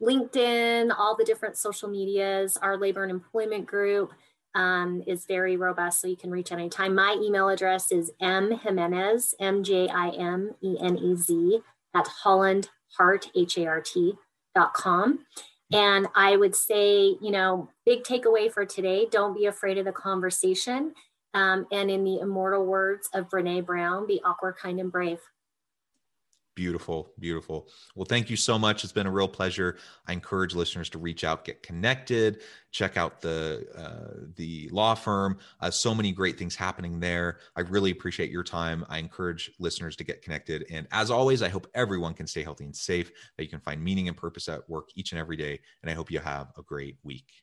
LinkedIn, 0.00 0.94
all 0.96 1.16
the 1.16 1.24
different 1.24 1.56
social 1.56 1.88
medias, 1.88 2.56
our 2.56 2.76
labor 2.76 3.02
and 3.02 3.10
employment 3.10 3.66
group 3.66 4.12
um, 4.54 5.02
is 5.06 5.26
very 5.26 5.56
robust, 5.56 6.00
so 6.00 6.08
you 6.08 6.16
can 6.16 6.30
reach 6.30 6.52
anytime. 6.52 6.94
My 6.94 7.16
email 7.22 7.48
address 7.48 7.92
is 7.92 8.10
m 8.20 8.50
jimenez, 8.50 9.34
M 9.40 9.62
J 9.62 9.88
I 9.88 10.08
M 10.10 10.52
E 10.62 10.76
N 10.80 10.98
E 10.98 11.16
Z, 11.16 11.60
at 11.94 12.06
hollandhart, 12.24 13.28
H 13.34 13.58
A 13.58 13.66
R 13.66 13.80
T, 13.80 14.14
dot 14.54 14.74
com. 14.74 15.20
And 15.72 16.08
I 16.16 16.36
would 16.36 16.56
say, 16.56 17.16
you 17.20 17.30
know, 17.30 17.68
big 17.86 18.02
takeaway 18.02 18.50
for 18.52 18.66
today 18.66 19.06
don't 19.10 19.36
be 19.36 19.46
afraid 19.46 19.78
of 19.78 19.84
the 19.84 19.92
conversation. 19.92 20.94
Um, 21.32 21.66
and 21.70 21.88
in 21.90 22.02
the 22.02 22.18
immortal 22.18 22.66
words 22.66 23.08
of 23.14 23.28
Brene 23.28 23.64
Brown, 23.64 24.06
be 24.06 24.20
awkward, 24.24 24.56
kind, 24.56 24.80
and 24.80 24.90
brave. 24.90 25.20
Beautiful, 26.60 27.14
beautiful. 27.18 27.70
Well, 27.94 28.04
thank 28.04 28.28
you 28.28 28.36
so 28.36 28.58
much. 28.58 28.84
It's 28.84 28.92
been 28.92 29.06
a 29.06 29.10
real 29.10 29.26
pleasure. 29.26 29.78
I 30.06 30.12
encourage 30.12 30.54
listeners 30.54 30.90
to 30.90 30.98
reach 30.98 31.24
out, 31.24 31.46
get 31.46 31.62
connected, 31.62 32.42
check 32.70 32.98
out 32.98 33.22
the 33.22 33.66
uh, 33.74 34.26
the 34.36 34.68
law 34.70 34.94
firm. 34.94 35.38
Uh, 35.60 35.70
so 35.70 35.94
many 35.94 36.12
great 36.12 36.36
things 36.38 36.54
happening 36.54 37.00
there. 37.00 37.38
I 37.56 37.62
really 37.62 37.92
appreciate 37.92 38.30
your 38.30 38.44
time. 38.44 38.84
I 38.90 38.98
encourage 38.98 39.50
listeners 39.58 39.96
to 39.96 40.04
get 40.04 40.20
connected. 40.20 40.66
And 40.70 40.86
as 40.92 41.10
always, 41.10 41.42
I 41.42 41.48
hope 41.48 41.66
everyone 41.74 42.12
can 42.12 42.26
stay 42.26 42.42
healthy 42.42 42.64
and 42.64 42.76
safe. 42.76 43.10
That 43.38 43.44
you 43.44 43.48
can 43.48 43.60
find 43.60 43.82
meaning 43.82 44.08
and 44.08 44.16
purpose 44.16 44.46
at 44.46 44.68
work 44.68 44.90
each 44.96 45.12
and 45.12 45.18
every 45.18 45.38
day. 45.38 45.60
And 45.80 45.90
I 45.90 45.94
hope 45.94 46.10
you 46.10 46.18
have 46.18 46.48
a 46.58 46.62
great 46.62 46.98
week. 47.02 47.42